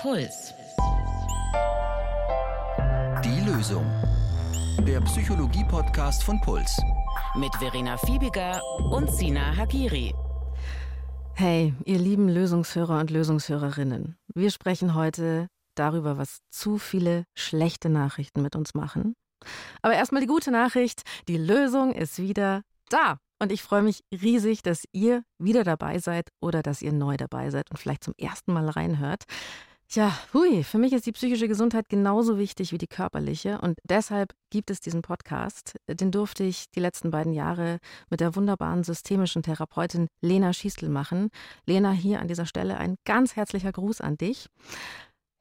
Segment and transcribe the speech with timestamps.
[0.00, 0.54] Puls.
[3.22, 3.84] Die Lösung.
[4.86, 6.80] Der Psychologie-Podcast von Puls.
[7.34, 10.14] Mit Verena Fiebiger und Sina Hagiri.
[11.34, 14.16] Hey, ihr lieben Lösungshörer und Lösungshörerinnen.
[14.34, 19.12] Wir sprechen heute darüber, was zu viele schlechte Nachrichten mit uns machen.
[19.82, 23.18] Aber erstmal die gute Nachricht, die Lösung ist wieder da.
[23.38, 27.50] Und ich freue mich riesig, dass ihr wieder dabei seid oder dass ihr neu dabei
[27.50, 29.24] seid und vielleicht zum ersten Mal reinhört.
[29.92, 34.32] Tja, hui, für mich ist die psychische Gesundheit genauso wichtig wie die körperliche und deshalb
[34.48, 35.74] gibt es diesen Podcast.
[35.88, 41.30] Den durfte ich die letzten beiden Jahre mit der wunderbaren systemischen Therapeutin Lena Schiestel machen.
[41.66, 44.46] Lena, hier an dieser Stelle ein ganz herzlicher Gruß an dich.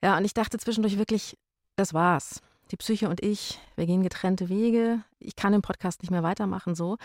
[0.03, 1.37] Ja, und ich dachte zwischendurch wirklich,
[1.75, 2.41] das war's.
[2.71, 5.03] Die Psyche und ich, wir gehen getrennte Wege.
[5.19, 6.97] Ich kann den Podcast nicht mehr weitermachen so.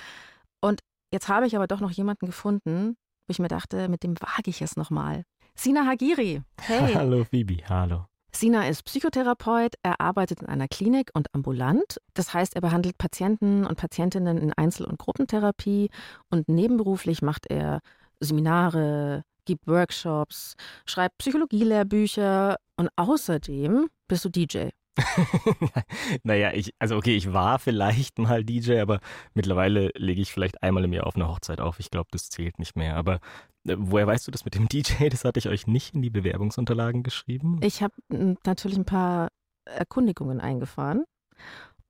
[0.62, 0.80] Und
[1.12, 4.48] jetzt habe ich aber doch noch jemanden gefunden, wo ich mir dachte, mit dem wage
[4.48, 5.24] ich es nochmal.
[5.56, 6.42] Sina Hagiri.
[6.60, 6.94] Hey.
[6.94, 8.06] Hallo Phoebe, hallo.
[8.32, 11.98] Sina ist Psychotherapeut, er arbeitet in einer Klinik und ambulant.
[12.14, 15.88] Das heißt, er behandelt Patienten und Patientinnen in Einzel- und Gruppentherapie
[16.30, 17.80] und nebenberuflich macht er
[18.18, 24.70] Seminare, gibt Workshops, schreibt Psychologielehrbücher und außerdem bist du DJ.
[26.22, 29.00] naja, ich, also okay, ich war vielleicht mal DJ, aber
[29.34, 31.80] mittlerweile lege ich vielleicht einmal im Jahr auf eine Hochzeit auf.
[31.80, 32.96] Ich glaube, das zählt nicht mehr.
[32.96, 33.14] Aber
[33.66, 35.08] äh, woher weißt du das mit dem DJ?
[35.08, 37.60] Das hatte ich euch nicht in die Bewerbungsunterlagen geschrieben.
[37.62, 39.28] Ich habe natürlich ein paar
[39.64, 41.04] Erkundigungen eingefahren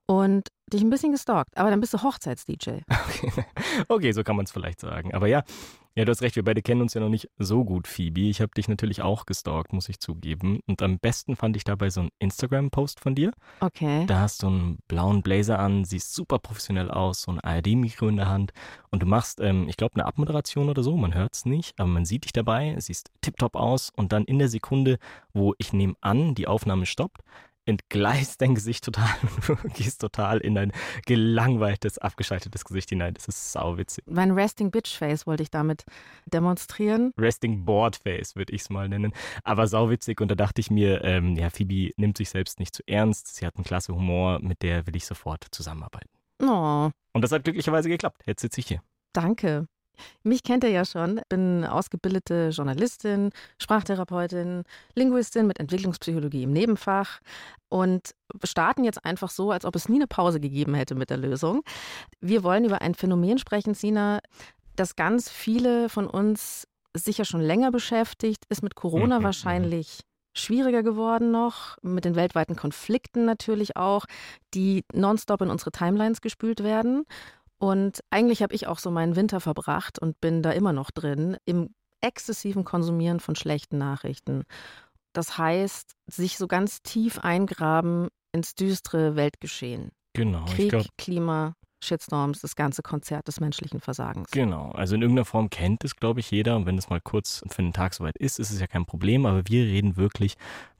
[0.06, 2.80] und dich ein bisschen gestalkt, aber dann bist du Hochzeits-DJ.
[2.88, 3.44] Okay.
[3.88, 5.14] okay, so kann man es vielleicht sagen.
[5.14, 5.44] Aber ja,
[5.96, 8.22] ja, du hast recht, wir beide kennen uns ja noch nicht so gut, Phoebe.
[8.22, 10.58] Ich habe dich natürlich auch gestalkt, muss ich zugeben.
[10.66, 13.30] Und am besten fand ich dabei so einen Instagram-Post von dir.
[13.60, 14.04] Okay.
[14.06, 18.16] Da hast du einen blauen Blazer an, siehst super professionell aus, so ein ARD-Mikro in
[18.16, 18.52] der Hand.
[18.90, 21.88] Und du machst, ähm, ich glaube, eine Abmoderation oder so, man hört es nicht, aber
[21.88, 23.90] man sieht dich dabei, siehst tiptop aus.
[23.94, 24.98] Und dann in der Sekunde,
[25.32, 27.20] wo ich nehme an, die Aufnahme stoppt,
[27.66, 29.08] entgleist dein Gesicht total
[29.48, 30.72] und du gehst total in ein
[31.06, 33.14] gelangweiltes, abgeschaltetes Gesicht hinein.
[33.14, 34.04] Das ist sauwitzig.
[34.06, 35.84] Mein Resting Bitch Face wollte ich damit
[36.26, 37.12] demonstrieren.
[37.18, 39.12] Resting Board Face würde ich es mal nennen.
[39.42, 42.82] Aber sauwitzig und da dachte ich mir, ähm, ja, Phoebe nimmt sich selbst nicht zu
[42.86, 43.34] ernst.
[43.34, 46.10] Sie hat einen klasse Humor, mit der will ich sofort zusammenarbeiten.
[46.42, 46.90] Oh.
[47.12, 48.22] Und das hat glücklicherweise geklappt.
[48.26, 48.82] Jetzt sitze ich hier.
[49.12, 49.66] Danke.
[50.22, 51.18] Mich kennt ihr ja schon.
[51.18, 57.20] Ich bin ausgebildete Journalistin, Sprachtherapeutin, Linguistin mit Entwicklungspsychologie im Nebenfach
[57.68, 61.16] und starten jetzt einfach so, als ob es nie eine Pause gegeben hätte mit der
[61.16, 61.62] Lösung.
[62.20, 64.20] Wir wollen über ein Phänomen sprechen, Sina,
[64.76, 66.66] das ganz viele von uns
[66.96, 69.24] sicher schon länger beschäftigt, ist mit Corona mhm, mhm.
[69.24, 70.00] wahrscheinlich
[70.36, 74.04] schwieriger geworden noch, mit den weltweiten Konflikten natürlich auch,
[74.52, 77.04] die nonstop in unsere Timelines gespült werden.
[77.64, 81.38] Und eigentlich habe ich auch so meinen Winter verbracht und bin da immer noch drin
[81.46, 81.70] im
[82.02, 84.42] exzessiven Konsumieren von schlechten Nachrichten.
[85.14, 89.92] Das heißt, sich so ganz tief eingraben ins düstere Weltgeschehen.
[90.12, 90.44] Genau.
[90.44, 94.30] Krieg, glaub, Klima, Shitstorms, das ganze Konzert des menschlichen Versagens.
[94.30, 94.70] Genau.
[94.72, 96.56] Also in irgendeiner Form kennt es, glaube ich, jeder.
[96.56, 99.24] Und wenn es mal kurz für einen Tag soweit ist, ist es ja kein Problem.
[99.24, 100.34] Aber wir reden wirklich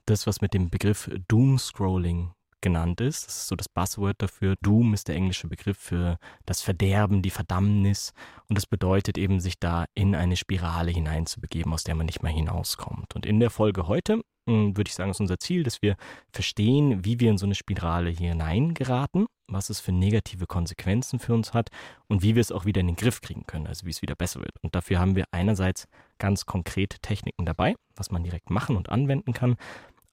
[0.05, 2.29] das, was mit dem Begriff Doomscrolling
[2.65, 3.27] genannt ist.
[3.27, 4.55] Das ist so das Buzzword dafür.
[4.61, 6.17] Doom ist der englische Begriff für
[6.47, 8.11] das Verderben, die Verdammnis.
[8.49, 12.31] Und das bedeutet eben, sich da in eine Spirale hineinzubegeben, aus der man nicht mehr
[12.31, 13.15] hinauskommt.
[13.15, 15.95] Und in der Folge heute hm, würde ich sagen, ist unser Ziel, dass wir
[16.31, 21.33] verstehen, wie wir in so eine Spirale hier hineingeraten, was es für negative Konsequenzen für
[21.33, 21.69] uns hat
[22.07, 24.15] und wie wir es auch wieder in den Griff kriegen können, also wie es wieder
[24.15, 24.55] besser wird.
[24.61, 25.87] Und dafür haben wir einerseits
[26.17, 29.55] ganz konkrete Techniken dabei, was man direkt machen und anwenden kann.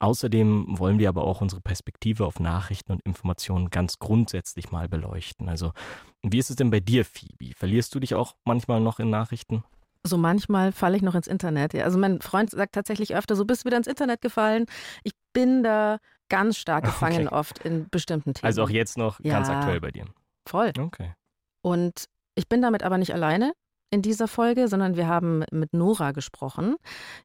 [0.03, 5.47] Außerdem wollen wir aber auch unsere Perspektive auf Nachrichten und Informationen ganz grundsätzlich mal beleuchten.
[5.47, 5.71] Also,
[6.21, 7.55] wie ist es denn bei dir, Phoebe?
[7.55, 9.63] Verlierst du dich auch manchmal noch in Nachrichten?
[10.05, 11.73] So manchmal falle ich noch ins Internet.
[11.75, 14.65] Also mein Freund sagt tatsächlich öfter, so bist du wieder ins Internet gefallen.
[15.03, 17.35] Ich bin da ganz stark gefangen okay.
[17.35, 18.45] oft in bestimmten Themen.
[18.45, 20.03] Also auch jetzt noch ja, ganz aktuell bei dir.
[20.45, 20.73] Voll.
[20.77, 21.13] Okay.
[21.61, 23.53] Und ich bin damit aber nicht alleine
[23.89, 26.75] in dieser Folge, sondern wir haben mit Nora gesprochen.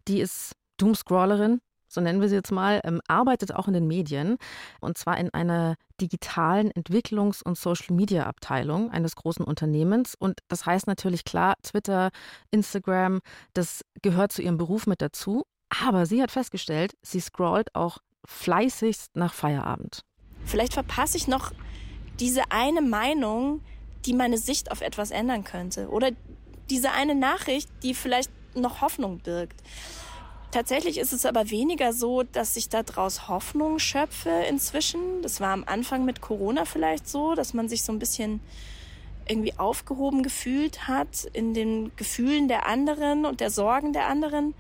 [0.06, 4.37] Die ist Doomscrollerin, so nennen wir sie jetzt mal, ähm, arbeitet auch in den Medien
[4.81, 10.14] und zwar in einer digitalen Entwicklungs- und Social-Media-Abteilung eines großen Unternehmens.
[10.17, 12.11] Und das heißt natürlich klar, Twitter,
[12.50, 13.20] Instagram,
[13.55, 15.44] das gehört zu ihrem Beruf mit dazu.
[15.82, 20.02] Aber sie hat festgestellt, sie scrollt auch fleißigst nach Feierabend.
[20.44, 21.52] Vielleicht verpasse ich noch
[22.20, 23.61] diese eine Meinung,
[24.06, 25.88] die meine Sicht auf etwas ändern könnte.
[25.88, 26.11] Oder
[26.70, 29.62] diese eine Nachricht, die vielleicht noch Hoffnung birgt.
[30.50, 35.20] Tatsächlich ist es aber weniger so, dass ich daraus Hoffnung schöpfe inzwischen.
[35.22, 38.40] Das war am Anfang mit Corona vielleicht so, dass man sich so ein bisschen
[39.28, 44.54] irgendwie aufgehoben gefühlt hat in den Gefühlen der anderen und der Sorgen der anderen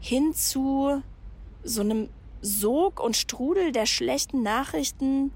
[0.00, 1.02] hin zu
[1.64, 2.08] so einem
[2.40, 5.32] Sog und Strudel der schlechten Nachrichten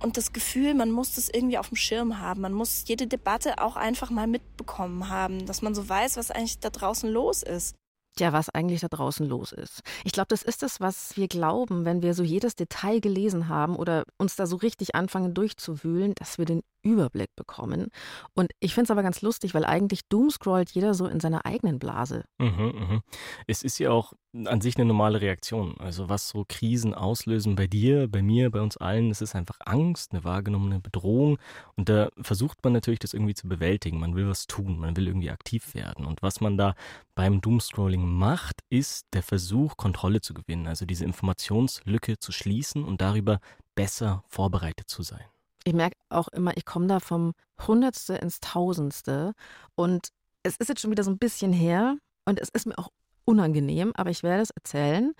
[0.00, 2.42] und das Gefühl, man muss das irgendwie auf dem Schirm haben.
[2.42, 6.58] Man muss jede Debatte auch einfach mal mitbekommen haben, dass man so weiß, was eigentlich
[6.58, 7.74] da draußen los ist.
[8.18, 9.80] Ja, was eigentlich da draußen los ist.
[10.04, 13.74] Ich glaube, das ist es, was wir glauben, wenn wir so jedes Detail gelesen haben
[13.74, 17.88] oder uns da so richtig anfangen durchzuwühlen, dass wir den Überblick bekommen.
[18.34, 21.78] Und ich finde es aber ganz lustig, weil eigentlich doomscrollt jeder so in seiner eigenen
[21.78, 22.24] Blase.
[22.38, 23.02] Mhm, mhm.
[23.46, 24.12] Es ist ja auch
[24.46, 25.76] an sich eine normale Reaktion.
[25.78, 29.58] Also was so Krisen auslösen bei dir, bei mir, bei uns allen, das ist einfach
[29.64, 31.38] Angst, eine wahrgenommene Bedrohung.
[31.76, 34.00] Und da versucht man natürlich, das irgendwie zu bewältigen.
[34.00, 36.06] Man will was tun, man will irgendwie aktiv werden.
[36.06, 36.74] Und was man da
[37.14, 40.66] beim Doomscrolling macht, ist der Versuch, Kontrolle zu gewinnen.
[40.66, 43.38] Also diese Informationslücke zu schließen und darüber
[43.74, 45.24] besser vorbereitet zu sein
[45.64, 47.32] ich merke auch immer, ich komme da vom
[47.66, 49.32] Hundertste ins Tausendste.
[49.74, 50.08] Und
[50.42, 52.88] es ist jetzt schon wieder so ein bisschen her und es ist mir auch
[53.24, 55.12] unangenehm, aber ich werde es erzählen.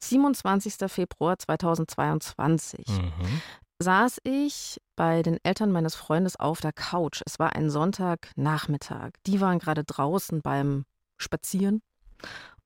[0.00, 0.90] 27.
[0.90, 3.42] Februar 2022 mhm.
[3.78, 7.22] saß ich bei den Eltern meines Freundes auf der Couch.
[7.26, 9.10] Es war ein Sonntagnachmittag.
[9.26, 10.84] Die waren gerade draußen beim
[11.16, 11.82] Spazieren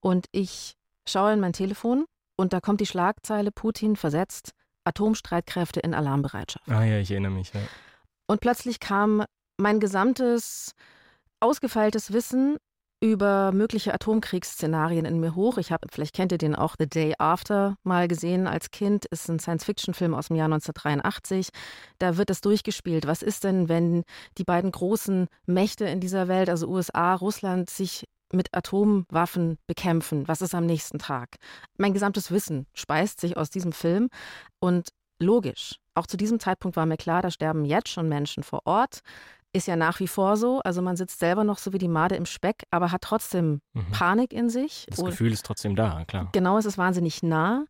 [0.00, 0.74] und ich
[1.06, 2.04] schaue in mein Telefon
[2.36, 4.52] und da kommt die Schlagzeile Putin versetzt
[4.84, 6.68] Atomstreitkräfte in Alarmbereitschaft.
[6.68, 7.52] Ah ja, ich erinnere mich.
[7.52, 7.60] Ja.
[8.26, 9.24] Und plötzlich kam
[9.58, 10.72] mein gesamtes
[11.40, 12.56] ausgefeiltes Wissen
[13.02, 15.58] über mögliche Atomkriegsszenarien in mir hoch.
[15.58, 19.06] Ich habe, vielleicht kennt ihr den auch, The Day After mal gesehen als Kind.
[19.06, 21.48] Ist ein Science-Fiction-Film aus dem Jahr 1983.
[21.98, 23.08] Da wird das durchgespielt.
[23.08, 24.04] Was ist denn, wenn
[24.38, 30.28] die beiden großen Mächte in dieser Welt, also USA, Russland, sich mit Atomwaffen bekämpfen?
[30.28, 31.36] Was ist am nächsten Tag?
[31.78, 34.08] Mein gesamtes Wissen speist sich aus diesem Film
[34.60, 34.88] und
[35.20, 35.76] logisch.
[35.94, 39.00] Auch zu diesem Zeitpunkt war mir klar, da sterben jetzt schon Menschen vor Ort.
[39.54, 40.60] Ist ja nach wie vor so.
[40.64, 43.90] Also man sitzt selber noch so wie die Made im Speck, aber hat trotzdem mhm.
[43.90, 44.86] Panik in sich.
[44.88, 46.30] Das Gefühl ist trotzdem da, klar.
[46.32, 47.66] Genau, es ist wahnsinnig nah.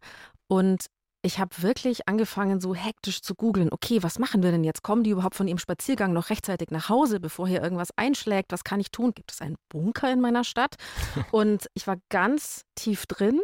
[0.46, 0.86] Und
[1.22, 3.72] ich habe wirklich angefangen, so hektisch zu googeln.
[3.72, 4.82] Okay, was machen wir denn jetzt?
[4.82, 8.50] Kommen die überhaupt von ihrem Spaziergang noch rechtzeitig nach Hause, bevor hier irgendwas einschlägt?
[8.50, 9.12] Was kann ich tun?
[9.14, 10.74] Gibt es einen Bunker in meiner Stadt?
[11.30, 13.40] Und ich war ganz tief drin,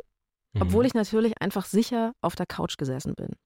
[0.54, 0.62] mhm.
[0.62, 3.36] obwohl ich natürlich einfach sicher auf der Couch gesessen bin.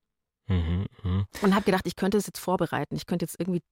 [0.48, 1.24] Mhm, mh.
[1.42, 2.96] Und habe gedacht, ich könnte es jetzt vorbereiten.
[2.96, 3.62] Ich könnte jetzt irgendwie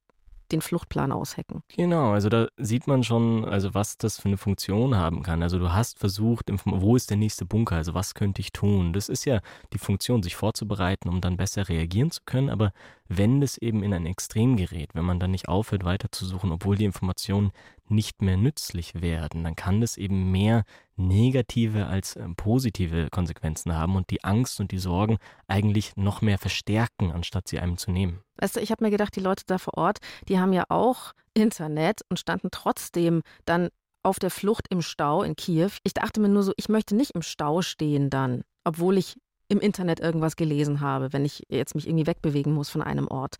[0.52, 1.62] den Fluchtplan aushacken.
[1.76, 5.42] Genau, also da sieht man schon, also was das für eine Funktion haben kann.
[5.42, 8.92] Also du hast versucht, wo ist der nächste Bunker, also was könnte ich tun?
[8.92, 9.40] Das ist ja
[9.72, 12.50] die Funktion, sich vorzubereiten, um dann besser reagieren zu können.
[12.50, 12.72] Aber
[13.08, 16.84] wenn das eben in ein Extrem gerät, wenn man dann nicht aufhört weiterzusuchen, obwohl die
[16.84, 17.50] Informationen
[17.90, 20.64] nicht mehr nützlich werden, dann kann das eben mehr
[20.96, 26.38] negative als äh, positive Konsequenzen haben und die Angst und die Sorgen eigentlich noch mehr
[26.38, 28.20] verstärken, anstatt sie einem zu nehmen.
[28.36, 29.98] Weißt du, ich habe mir gedacht, die Leute da vor Ort,
[30.28, 33.68] die haben ja auch Internet und standen trotzdem dann
[34.02, 35.70] auf der Flucht im Stau in Kiew.
[35.84, 39.16] Ich dachte mir nur so, ich möchte nicht im Stau stehen dann, obwohl ich
[39.48, 43.34] im Internet irgendwas gelesen habe, wenn ich jetzt mich irgendwie wegbewegen muss von einem Ort.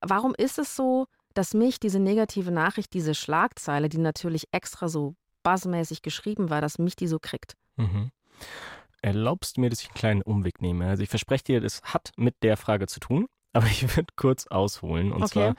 [0.00, 5.14] Warum ist es so, dass mich diese negative Nachricht, diese Schlagzeile, die natürlich extra so
[5.42, 7.54] buzzmäßig geschrieben war, dass mich die so kriegt?
[7.76, 8.10] Mhm.
[9.02, 10.88] Erlaubst mir, dass ich einen kleinen Umweg nehme?
[10.88, 14.46] Also ich verspreche dir, das hat mit der Frage zu tun, aber ich würde kurz
[14.46, 15.12] ausholen.
[15.12, 15.32] Und okay.
[15.32, 15.54] zwar,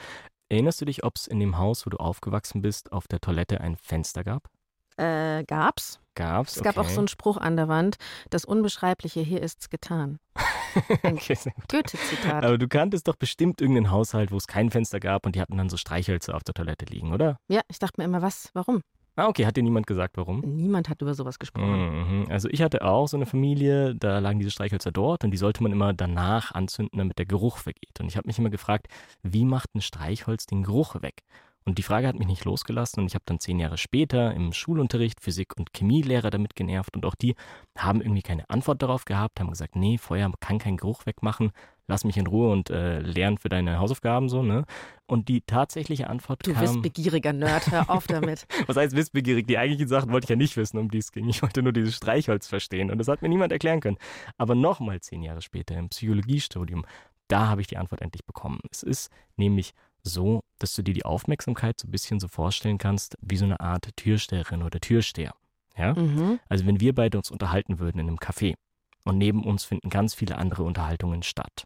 [0.50, 3.62] erinnerst du dich, ob es in dem Haus, wo du aufgewachsen bist, auf der Toilette
[3.62, 4.50] ein Fenster gab?
[4.98, 6.00] Äh, gab's.
[6.16, 6.56] Gab's?
[6.56, 6.88] Es gab okay.
[6.88, 7.98] auch so einen Spruch an der Wand,
[8.30, 10.20] das Unbeschreibliche, hier ist's getan.
[11.04, 11.38] okay,
[11.70, 12.46] Goethe-Zitat.
[12.46, 15.58] Aber du kanntest doch bestimmt irgendeinen Haushalt, wo es kein Fenster gab und die hatten
[15.58, 17.38] dann so Streichhölzer auf der Toilette liegen, oder?
[17.48, 18.82] Ja, ich dachte mir immer, was, warum?
[19.18, 20.42] Ah, okay, hat dir niemand gesagt, warum?
[20.42, 22.24] Niemand hat über sowas gesprochen.
[22.24, 22.26] Mhm.
[22.30, 25.64] Also ich hatte auch so eine Familie, da lagen diese Streichhölzer dort und die sollte
[25.64, 27.98] man immer danach anzünden, damit der Geruch weggeht.
[28.02, 28.88] Und ich habe mich immer gefragt,
[29.24, 31.24] wie macht ein Streichholz den Geruch weg?
[31.68, 34.54] Und die Frage hat mich nicht losgelassen und ich habe dann zehn Jahre später im
[34.54, 37.36] Schulunterricht Physik- und Chemielehrer damit genervt und auch die
[37.76, 41.52] haben irgendwie keine Antwort darauf gehabt, haben gesagt, nee, Feuer kann keinen Geruch wegmachen,
[41.88, 44.66] lass mich in Ruhe und äh, lern für deine Hausaufgaben so, ne?
[45.08, 46.66] Und die tatsächliche Antwort du kam...
[46.66, 48.46] Du wissbegieriger Nerd, hör auf damit.
[48.68, 49.48] Was heißt wissbegierig?
[49.48, 51.28] Die eigentlichen Sachen wollte ich ja nicht wissen, um die es ging.
[51.28, 53.98] Ich wollte nur dieses Streichholz verstehen und das hat mir niemand erklären können.
[54.38, 56.86] Aber nochmal zehn Jahre später im Psychologiestudium,
[57.28, 58.60] da habe ich die Antwort endlich bekommen.
[58.72, 59.74] Es ist nämlich
[60.06, 63.60] so, dass du dir die Aufmerksamkeit so ein bisschen so vorstellen kannst, wie so eine
[63.60, 65.34] Art Türsteherin oder Türsteher.
[65.76, 65.94] Ja?
[65.94, 66.40] Mhm.
[66.48, 68.56] Also wenn wir beide uns unterhalten würden in einem Café
[69.04, 71.66] und neben uns finden ganz viele andere Unterhaltungen statt,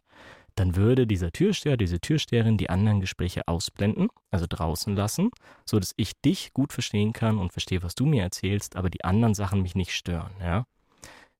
[0.56, 5.30] dann würde dieser Türsteher, diese Türsteherin die anderen Gespräche ausblenden, also draußen lassen,
[5.64, 9.04] so dass ich dich gut verstehen kann und verstehe, was du mir erzählst, aber die
[9.04, 10.32] anderen Sachen mich nicht stören.
[10.40, 10.64] Ja?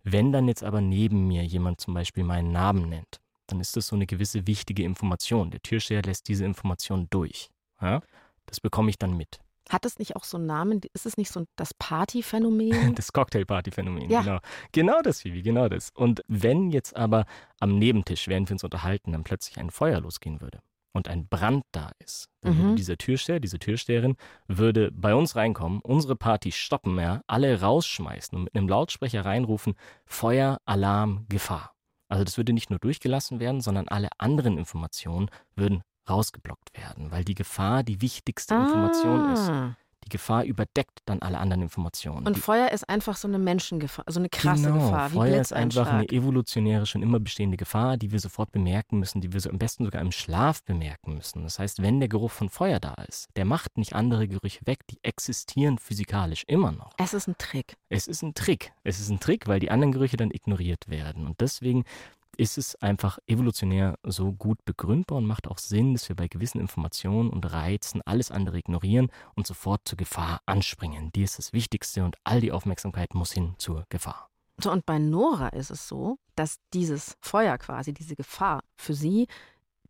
[0.04, 3.86] Wenn dann jetzt aber neben mir jemand zum Beispiel meinen Namen nennt, dann ist das
[3.88, 5.50] so eine gewisse wichtige Information.
[5.50, 7.50] Der Türsteher lässt diese Information durch.
[7.80, 8.00] Ja?
[8.46, 9.38] Das bekomme ich dann mit.
[9.68, 10.80] Hat es nicht auch so einen Namen?
[10.94, 12.70] Ist es nicht so das Partyphänomen?
[12.96, 14.22] Das Cocktail-Party-Phänomen, Ja.
[14.22, 14.38] genau.
[14.72, 15.90] Genau das, Vivi, genau das.
[15.94, 17.24] Und wenn jetzt aber
[17.60, 20.60] am Nebentisch, während wir uns unterhalten, dann plötzlich ein Feuer losgehen würde
[20.92, 22.58] und ein Brand da ist, dann Mhm.
[22.62, 24.16] würde dieser Türsteher, diese Türsteherin,
[24.48, 29.74] würde bei uns reinkommen, unsere Party stoppen, ja, alle rausschmeißen und mit einem Lautsprecher reinrufen,
[30.04, 31.74] Feuer, Alarm, Gefahr.
[32.10, 37.24] Also das würde nicht nur durchgelassen werden, sondern alle anderen Informationen würden rausgeblockt werden, weil
[37.24, 39.48] die Gefahr die wichtigste Information ist.
[40.04, 42.26] Die Gefahr überdeckt dann alle anderen Informationen.
[42.26, 45.52] Und Feuer ist einfach so eine Menschengefahr, so eine krasse genau, Gefahr, wie Feuer ist
[45.52, 49.50] einfach eine evolutionäre, schon immer bestehende Gefahr, die wir sofort bemerken müssen, die wir so
[49.50, 51.42] am besten sogar im Schlaf bemerken müssen.
[51.42, 54.80] Das heißt, wenn der Geruch von Feuer da ist, der macht nicht andere Gerüche weg,
[54.90, 56.92] die existieren physikalisch immer noch.
[56.96, 57.76] Es ist ein Trick.
[57.88, 58.72] Es ist ein Trick.
[58.84, 61.26] Es ist ein Trick, weil die anderen Gerüche dann ignoriert werden.
[61.26, 61.84] Und deswegen
[62.40, 66.58] ist es einfach evolutionär so gut begründbar und macht auch Sinn, dass wir bei gewissen
[66.58, 71.12] Informationen und Reizen alles andere ignorieren und sofort zur Gefahr anspringen.
[71.12, 74.30] Die ist das Wichtigste und all die Aufmerksamkeit muss hin zur Gefahr.
[74.58, 79.26] So, und bei Nora ist es so, dass dieses Feuer quasi, diese Gefahr für sie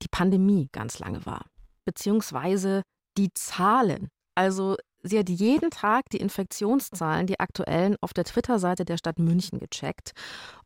[0.03, 1.45] die Pandemie ganz lange war.
[1.85, 2.83] Beziehungsweise
[3.17, 4.09] die Zahlen.
[4.35, 9.61] Also sie hat jeden Tag die Infektionszahlen, die aktuellen, auf der Twitter-Seite der Stadt München
[9.61, 10.13] gecheckt.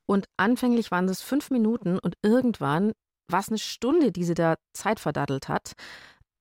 [0.06, 2.92] Und anfänglich waren es fünf Minuten und irgendwann
[3.30, 5.72] war es eine Stunde, die sie da Zeit verdaddelt hat,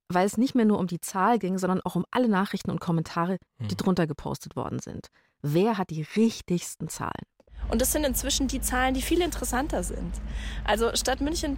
[0.09, 2.79] weil es nicht mehr nur um die Zahl ging, sondern auch um alle Nachrichten und
[2.81, 3.77] Kommentare, die Hm.
[3.77, 5.07] drunter gepostet worden sind.
[5.41, 7.25] Wer hat die richtigsten Zahlen?
[7.69, 10.11] Und das sind inzwischen die Zahlen, die viel interessanter sind.
[10.65, 11.57] Also Stadt München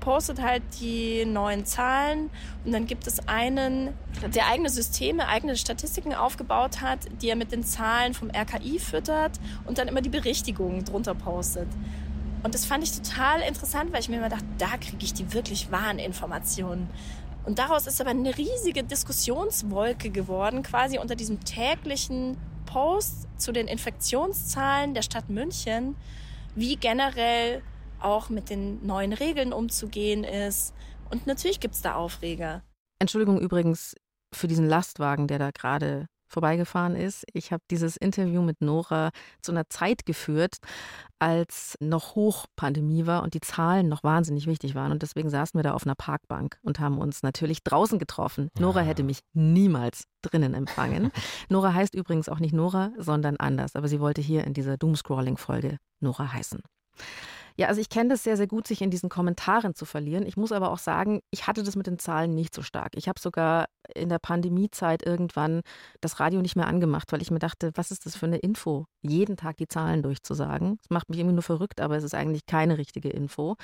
[0.00, 2.30] postet halt die neuen Zahlen
[2.64, 3.94] und dann gibt es einen,
[4.34, 9.38] der eigene Systeme, eigene Statistiken aufgebaut hat, die er mit den Zahlen vom RKI füttert
[9.66, 11.68] und dann immer die Berichtigungen drunter postet.
[12.42, 15.32] Und das fand ich total interessant, weil ich mir immer dachte, da kriege ich die
[15.32, 16.88] wirklich wahren Informationen.
[17.44, 22.36] Und daraus ist aber eine riesige Diskussionswolke geworden, quasi unter diesem täglichen
[22.66, 25.96] Post zu den Infektionszahlen der Stadt München,
[26.54, 27.62] wie generell
[28.00, 30.74] auch mit den neuen Regeln umzugehen ist.
[31.10, 32.62] Und natürlich gibt es da Aufreger.
[32.98, 33.94] Entschuldigung übrigens
[34.34, 37.24] für diesen Lastwagen, der da gerade vorbeigefahren ist.
[37.32, 39.10] Ich habe dieses Interview mit Nora
[39.42, 40.56] zu einer Zeit geführt,
[41.18, 44.92] als noch Hochpandemie war und die Zahlen noch wahnsinnig wichtig waren.
[44.92, 48.50] Und deswegen saßen wir da auf einer Parkbank und haben uns natürlich draußen getroffen.
[48.58, 51.10] Nora hätte mich niemals drinnen empfangen.
[51.48, 53.74] Nora heißt übrigens auch nicht Nora, sondern anders.
[53.74, 56.62] Aber sie wollte hier in dieser Doomscrolling-Folge Nora heißen.
[57.58, 60.24] Ja, also ich kenne das sehr, sehr gut, sich in diesen Kommentaren zu verlieren.
[60.24, 62.92] Ich muss aber auch sagen, ich hatte das mit den Zahlen nicht so stark.
[62.94, 65.62] Ich habe sogar in der Pandemiezeit irgendwann
[66.00, 68.84] das Radio nicht mehr angemacht, weil ich mir dachte, was ist das für eine Info,
[69.02, 70.76] jeden Tag die Zahlen durchzusagen?
[70.76, 73.56] Das macht mich irgendwie nur verrückt, aber es ist eigentlich keine richtige Info.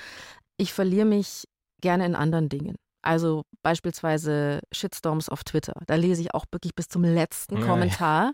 [0.57, 1.45] Ich verliere mich
[1.79, 2.75] gerne in anderen Dingen.
[3.01, 5.79] Also beispielsweise Shitstorms auf Twitter.
[5.87, 7.61] Da lese ich auch wirklich bis zum letzten.
[7.61, 8.33] Kommentar.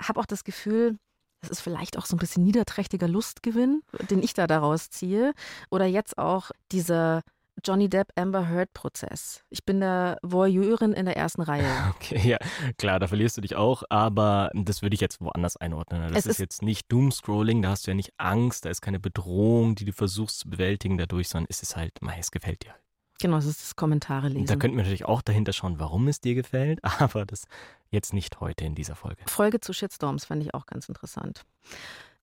[0.00, 0.96] Habe auch das Gefühl,
[1.42, 5.32] es ist vielleicht auch so ein bisschen niederträchtiger Lustgewinn, den ich da daraus ziehe.
[5.70, 7.22] Oder jetzt auch dieser
[7.64, 9.44] Johnny Depp Amber Heard Prozess.
[9.50, 11.64] Ich bin da Voyeurin in der ersten Reihe.
[11.96, 12.38] Okay, ja,
[12.78, 16.00] klar, da verlierst du dich auch, aber das würde ich jetzt woanders einordnen.
[16.08, 18.80] Das Es ist, ist- jetzt nicht Doomscrolling, da hast du ja nicht Angst, da ist
[18.80, 22.64] keine Bedrohung, die du versuchst zu bewältigen dadurch, sondern es ist halt, mei, es gefällt
[22.64, 22.74] dir.
[23.20, 24.58] Genau, das ist das Kommentare Und da lesen.
[24.58, 27.44] könnten wir natürlich auch dahinter schauen, warum es dir gefällt, aber das
[27.90, 29.22] jetzt nicht heute in dieser Folge.
[29.26, 31.44] Folge zu Shitstorms fand ich auch ganz interessant.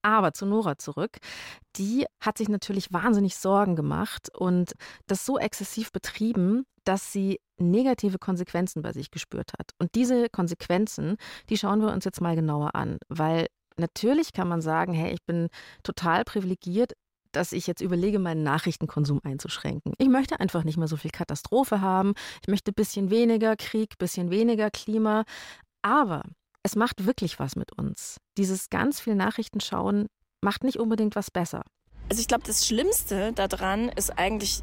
[0.02, 1.18] Aber zu Nora zurück.
[1.76, 4.72] Die hat sich natürlich wahnsinnig Sorgen gemacht und
[5.06, 9.72] das so exzessiv betrieben, dass sie negative Konsequenzen bei sich gespürt hat.
[9.78, 11.16] Und diese Konsequenzen,
[11.50, 15.22] die schauen wir uns jetzt mal genauer an, weil natürlich kann man sagen, hey, ich
[15.24, 15.48] bin
[15.82, 16.92] total privilegiert,
[17.32, 19.94] dass ich jetzt überlege, meinen Nachrichtenkonsum einzuschränken.
[19.98, 22.14] Ich möchte einfach nicht mehr so viel Katastrophe haben.
[22.42, 25.24] Ich möchte ein bisschen weniger Krieg, bisschen weniger Klima.
[25.82, 26.22] Aber
[26.62, 28.18] es macht wirklich was mit uns.
[28.36, 30.06] Dieses ganz viel Nachrichten schauen
[30.42, 31.62] macht nicht unbedingt was besser.
[32.08, 34.62] Also ich glaube, das Schlimmste daran ist eigentlich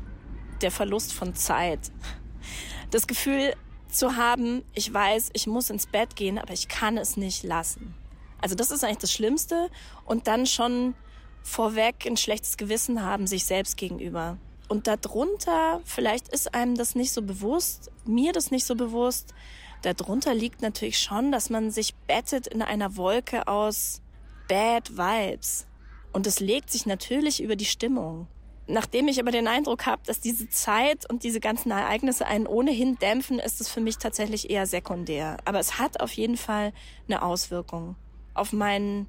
[0.62, 1.92] der Verlust von Zeit.
[2.92, 3.54] Das Gefühl
[3.90, 7.96] zu haben, ich weiß, ich muss ins Bett gehen, aber ich kann es nicht lassen.
[8.42, 9.70] Also das ist eigentlich das Schlimmste.
[10.06, 10.94] Und dann schon
[11.48, 14.38] vorweg ein schlechtes Gewissen haben sich selbst gegenüber.
[14.68, 19.34] Und darunter, vielleicht ist einem das nicht so bewusst, mir das nicht so bewusst,
[19.82, 24.02] darunter liegt natürlich schon, dass man sich bettet in einer Wolke aus
[24.50, 25.68] Bad Vibes.
[26.12, 28.28] Und es legt sich natürlich über die Stimmung.
[28.68, 32.98] Nachdem ich aber den Eindruck habe, dass diese Zeit und diese ganzen Ereignisse einen ohnehin
[32.98, 35.38] dämpfen, ist es für mich tatsächlich eher sekundär.
[35.46, 36.74] Aber es hat auf jeden Fall
[37.08, 37.96] eine Auswirkung
[38.34, 39.08] auf mein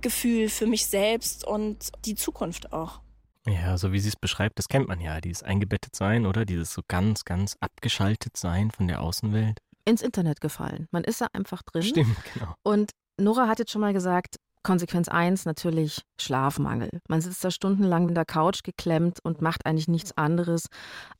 [0.00, 3.00] Gefühl für mich selbst und die Zukunft auch.
[3.46, 6.44] Ja, so wie sie es beschreibt, das kennt man ja, dieses eingebettet sein, oder?
[6.44, 9.60] Dieses so ganz, ganz abgeschaltet sein von der Außenwelt.
[9.84, 10.86] ins Internet gefallen.
[10.90, 11.82] Man ist da einfach drin.
[11.82, 12.54] Stimmt, genau.
[12.62, 16.90] Und Nora hat jetzt schon mal gesagt, Konsequenz 1 natürlich Schlafmangel.
[17.08, 20.66] Man sitzt da stundenlang in der Couch geklemmt und macht eigentlich nichts anderes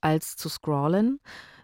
[0.02, 1.18] als zu scrollen.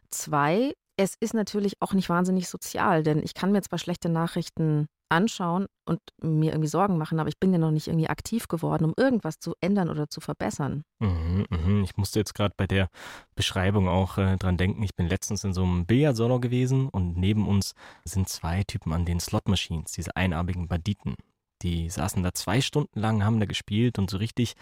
[0.08, 4.86] Zwei, es ist natürlich auch nicht wahnsinnig sozial, denn ich kann mir zwar schlechte Nachrichten
[5.14, 8.84] anschauen und mir irgendwie Sorgen machen, aber ich bin ja noch nicht irgendwie aktiv geworden,
[8.84, 10.84] um irgendwas zu ändern oder zu verbessern.
[10.98, 11.84] Mhm, mhm.
[11.84, 12.88] Ich musste jetzt gerade bei der
[13.34, 14.82] Beschreibung auch äh, dran denken.
[14.82, 19.04] Ich bin letztens in so einem Billardsalon gewesen und neben uns sind zwei Typen an
[19.04, 21.14] den Slot-Machines, diese einarmigen Banditen.
[21.62, 24.54] Die saßen da zwei Stunden lang, haben da gespielt und so richtig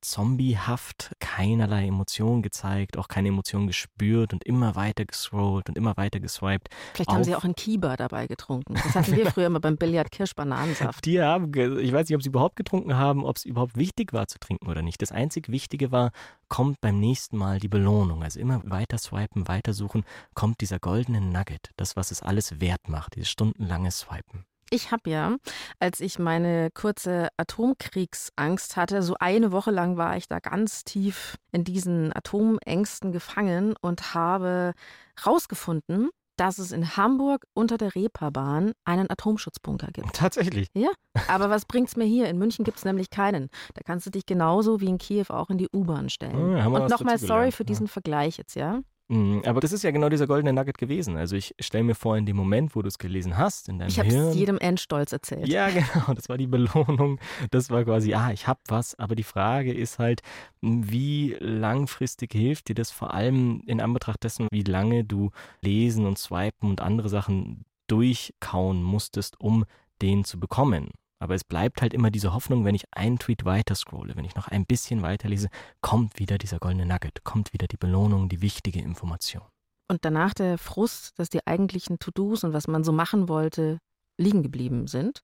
[0.00, 6.20] zombiehaft, keinerlei Emotionen gezeigt, auch keine Emotionen gespürt und immer weiter gescrollt und immer weiter
[6.20, 6.68] geswiped.
[6.92, 8.74] Vielleicht haben sie auch einen Kieber dabei getrunken.
[8.74, 11.04] Das hatten wir früher immer beim Billard Kirschbananensaft.
[11.06, 14.26] Die haben, ich weiß nicht, ob sie überhaupt getrunken haben, ob es überhaupt wichtig war
[14.26, 15.00] zu trinken oder nicht.
[15.00, 16.10] Das einzig Wichtige war,
[16.48, 18.22] kommt beim nächsten Mal die Belohnung.
[18.22, 20.04] Also immer weiter swipen, weiter suchen,
[20.34, 24.44] kommt dieser goldene Nugget, das, was es alles wert macht, dieses stundenlange Swipen.
[24.70, 25.36] Ich habe ja,
[25.80, 31.36] als ich meine kurze Atomkriegsangst hatte, so eine Woche lang war ich da ganz tief
[31.50, 34.74] in diesen Atomängsten gefangen und habe
[35.18, 40.14] herausgefunden, dass es in Hamburg unter der Reeperbahn einen Atomschutzbunker gibt.
[40.14, 40.68] Tatsächlich.
[40.72, 40.90] Ja,
[41.28, 42.28] aber was bringt's mir hier?
[42.28, 43.50] In München gibt es nämlich keinen.
[43.74, 46.56] Da kannst du dich genauso wie in Kiew auch in die U-Bahn stellen.
[46.56, 47.92] Ja, und nochmal sorry für diesen ja.
[47.92, 48.80] Vergleich jetzt, ja?
[49.10, 51.16] Mhm, aber das ist ja genau dieser goldene Nugget gewesen.
[51.16, 53.88] Also ich stelle mir vor, in dem Moment, wo du es gelesen hast, in deinem
[53.88, 54.06] ich Hirn.
[54.06, 55.48] Ich habe es jedem Endstolz erzählt.
[55.48, 56.14] Ja, genau.
[56.14, 57.18] Das war die Belohnung.
[57.50, 58.96] Das war quasi, ah, ich habe was.
[59.00, 60.22] Aber die Frage ist halt,
[60.60, 66.16] wie langfristig hilft dir das vor allem in Anbetracht dessen, wie lange du lesen und
[66.16, 69.64] swipen und andere Sachen durchkauen musstest, um
[70.02, 70.90] den zu bekommen.
[71.20, 74.34] Aber es bleibt halt immer diese Hoffnung, wenn ich einen Tweet weiter scrolle, wenn ich
[74.34, 75.48] noch ein bisschen weiterlese,
[75.82, 79.42] kommt wieder dieser goldene Nugget, kommt wieder die Belohnung, die wichtige Information.
[79.88, 83.78] Und danach der Frust, dass die eigentlichen To-Dos und was man so machen wollte,
[84.16, 85.20] liegen geblieben sind.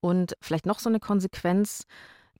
[0.00, 1.84] Und vielleicht noch so eine Konsequenz,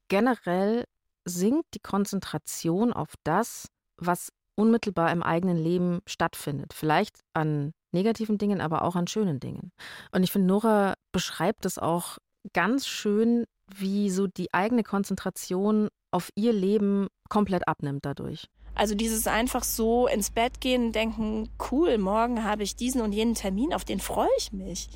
[0.08, 0.84] generell
[1.24, 6.72] sinkt die Konzentration auf das, was unmittelbar im eigenen Leben stattfindet.
[6.74, 9.70] Vielleicht an negativen Dingen, aber auch an schönen Dingen.
[10.12, 12.18] Und ich finde, Nora beschreibt es auch
[12.52, 18.48] ganz schön, wie so die eigene Konzentration auf ihr Leben komplett abnimmt dadurch.
[18.74, 23.34] Also dieses einfach so ins Bett gehen denken, cool, morgen habe ich diesen und jenen
[23.34, 24.88] Termin, auf den freue ich mich.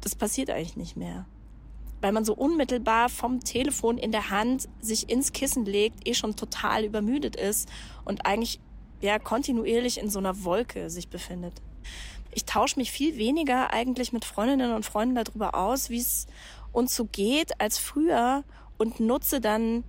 [0.00, 1.26] Das passiert eigentlich nicht mehr.
[2.00, 6.36] Weil man so unmittelbar vom Telefon in der Hand sich ins Kissen legt, eh schon
[6.36, 7.68] total übermüdet ist
[8.04, 8.60] und eigentlich
[9.00, 11.60] ja kontinuierlich in so einer Wolke sich befindet.
[12.32, 16.26] Ich tausche mich viel weniger eigentlich mit Freundinnen und Freunden darüber aus, wie es
[16.78, 18.44] uns so geht als früher
[18.78, 19.84] und nutze dann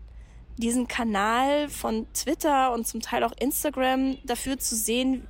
[0.57, 5.25] diesen Kanal von Twitter und zum Teil auch Instagram dafür zu sehen,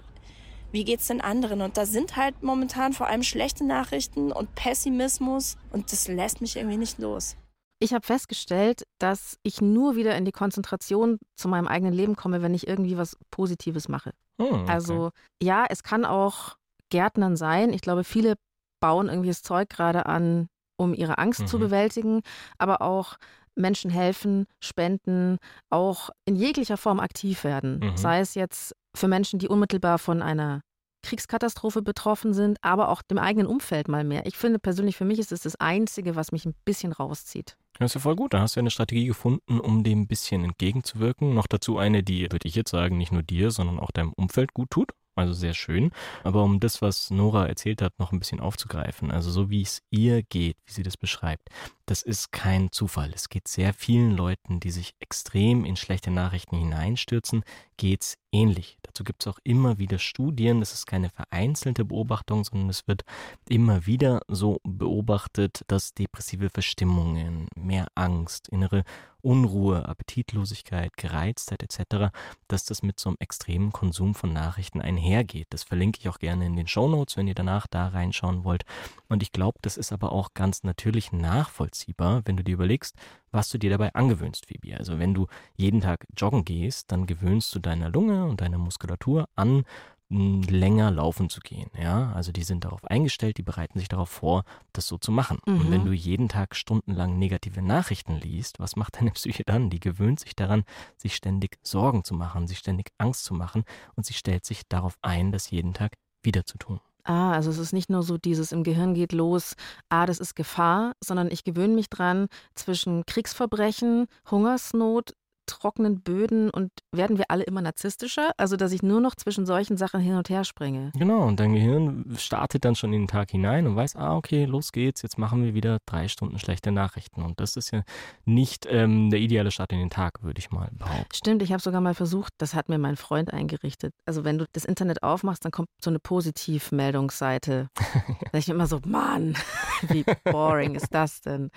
[0.71, 1.61] wie geht's den anderen?
[1.61, 6.55] Und da sind halt momentan vor allem schlechte Nachrichten und Pessimismus und das lässt mich
[6.55, 7.35] irgendwie nicht los.
[7.79, 12.41] Ich habe festgestellt, dass ich nur wieder in die Konzentration zu meinem eigenen Leben komme,
[12.41, 14.11] wenn ich irgendwie was Positives mache.
[14.37, 14.65] Oh, okay.
[14.67, 16.57] Also ja, es kann auch
[16.89, 17.71] Gärtnern sein.
[17.71, 18.35] Ich glaube, viele
[18.81, 21.47] bauen irgendwie das Zeug gerade an um ihre Angst mhm.
[21.47, 22.21] zu bewältigen,
[22.57, 23.17] aber auch
[23.55, 25.37] Menschen helfen, spenden,
[25.69, 27.79] auch in jeglicher Form aktiv werden.
[27.79, 27.97] Mhm.
[27.97, 30.61] Sei es jetzt für Menschen, die unmittelbar von einer
[31.01, 34.25] Kriegskatastrophe betroffen sind, aber auch dem eigenen Umfeld mal mehr.
[34.25, 37.57] Ich finde persönlich, für mich ist es das Einzige, was mich ein bisschen rauszieht.
[37.79, 38.33] Das ist ja voll gut.
[38.33, 41.33] Da hast du ja eine Strategie gefunden, um dem ein bisschen entgegenzuwirken.
[41.33, 44.53] Noch dazu eine, die, würde ich jetzt sagen, nicht nur dir, sondern auch deinem Umfeld
[44.53, 45.91] gut tut also sehr schön.
[46.23, 49.81] Aber um das, was Nora erzählt hat, noch ein bisschen aufzugreifen, also so wie es
[49.89, 51.49] ihr geht, wie sie das beschreibt,
[51.89, 53.11] das ist kein Zufall.
[53.15, 57.43] Es geht sehr vielen Leuten, die sich extrem in schlechte Nachrichten hineinstürzen,
[57.77, 58.77] geht es ähnlich.
[58.83, 60.59] Dazu gibt es auch immer wieder Studien.
[60.59, 63.03] Das ist keine vereinzelte Beobachtung, sondern es wird
[63.47, 68.83] immer wieder so beobachtet, dass depressive Verstimmungen, mehr Angst, innere
[69.21, 72.13] Unruhe, Appetitlosigkeit, Gereiztheit etc.,
[72.47, 75.47] dass das mit so einem extremen Konsum von Nachrichten einhergeht.
[75.49, 78.63] Das verlinke ich auch gerne in den Show Notes, wenn ihr danach da reinschauen wollt.
[79.09, 82.95] Und ich glaube, das ist aber auch ganz natürlich nachvollziehbar, wenn du dir überlegst,
[83.31, 84.77] was du dir dabei angewöhnst, Phoebe.
[84.77, 89.27] Also wenn du jeden Tag joggen gehst, dann gewöhnst du deiner Lunge und deiner Muskulatur
[89.35, 89.63] an,
[90.11, 91.69] länger laufen zu gehen.
[91.79, 95.37] Ja, also die sind darauf eingestellt, die bereiten sich darauf vor, das so zu machen.
[95.45, 95.59] Mhm.
[95.59, 99.69] Und wenn du jeden Tag stundenlang negative Nachrichten liest, was macht deine Psyche dann?
[99.69, 100.63] Die gewöhnt sich daran,
[100.97, 103.65] sich ständig Sorgen zu machen, sich ständig Angst zu machen
[103.95, 106.79] und sie stellt sich darauf ein, das jeden Tag wieder zu tun.
[107.03, 109.55] Ah, also es ist nicht nur so dieses im Gehirn geht los,
[109.89, 115.15] ah, das ist Gefahr, sondern ich gewöhne mich dran zwischen Kriegsverbrechen, Hungersnot,
[115.49, 118.31] trockenen Böden und werden wir alle immer narzisstischer?
[118.37, 120.91] Also, dass ich nur noch zwischen solchen Sachen hin und her springe.
[120.95, 124.45] Genau, und dein Gehirn startet dann schon in den Tag hinein und weiß, ah, okay,
[124.45, 127.23] los geht's, jetzt machen wir wieder drei Stunden schlechte Nachrichten.
[127.23, 127.83] Und das ist ja
[128.25, 131.13] nicht ähm, der ideale Start in den Tag, würde ich mal behaupten.
[131.13, 133.93] Stimmt, ich habe sogar mal versucht, das hat mir mein Freund eingerichtet.
[134.05, 137.69] Also, wenn du das Internet aufmachst, dann kommt so eine Positivmeldungsseite.
[138.31, 139.35] da ich immer so, Mann,
[139.81, 141.49] wie boring ist das denn?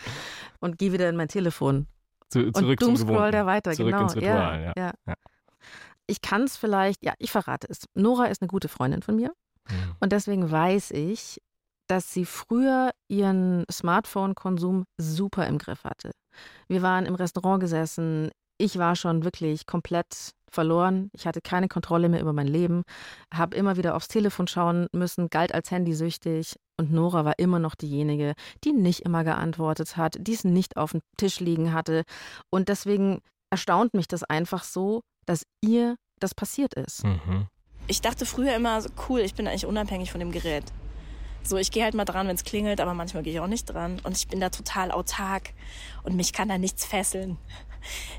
[0.60, 1.86] Und gehe wieder in mein Telefon.
[2.32, 4.02] Zu, zurück und zum scroll der weiter, zurück genau.
[4.04, 4.72] ins Ritual, ja.
[4.76, 4.92] ja.
[5.06, 5.14] Ja.
[6.06, 7.84] Ich kann es vielleicht, ja, ich verrate es.
[7.94, 9.32] Nora ist eine gute Freundin von mir
[9.70, 9.94] Mhm.
[10.00, 11.40] und deswegen weiß ich,
[11.86, 16.10] dass sie früher ihren Smartphone-Konsum super im Griff hatte.
[16.68, 21.10] Wir waren im Restaurant gesessen, ich war schon wirklich komplett verloren.
[21.14, 22.82] Ich hatte keine Kontrolle mehr über mein Leben,
[23.32, 26.56] habe immer wieder aufs Telefon schauen müssen, galt als handysüchtig.
[26.78, 28.34] Und Nora war immer noch diejenige,
[28.64, 32.02] die nicht immer geantwortet hat, die es nicht auf dem Tisch liegen hatte.
[32.50, 37.04] Und deswegen erstaunt mich das einfach so, dass ihr das passiert ist.
[37.04, 37.46] Mhm.
[37.86, 40.64] Ich dachte früher immer, so, cool, ich bin eigentlich unabhängig von dem Gerät.
[41.44, 43.66] So, ich gehe halt mal dran, wenn es klingelt, aber manchmal gehe ich auch nicht
[43.66, 44.00] dran.
[44.04, 45.50] Und ich bin da total autark
[46.04, 47.36] und mich kann da nichts fesseln.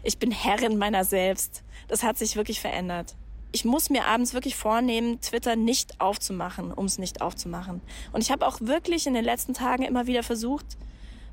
[0.04, 1.64] Ich bin Herrin meiner selbst.
[1.88, 3.16] Das hat sich wirklich verändert.
[3.52, 7.82] Ich muss mir abends wirklich vornehmen, Twitter nicht aufzumachen, um es nicht aufzumachen.
[8.12, 10.66] Und ich habe auch wirklich in den letzten Tagen immer wieder versucht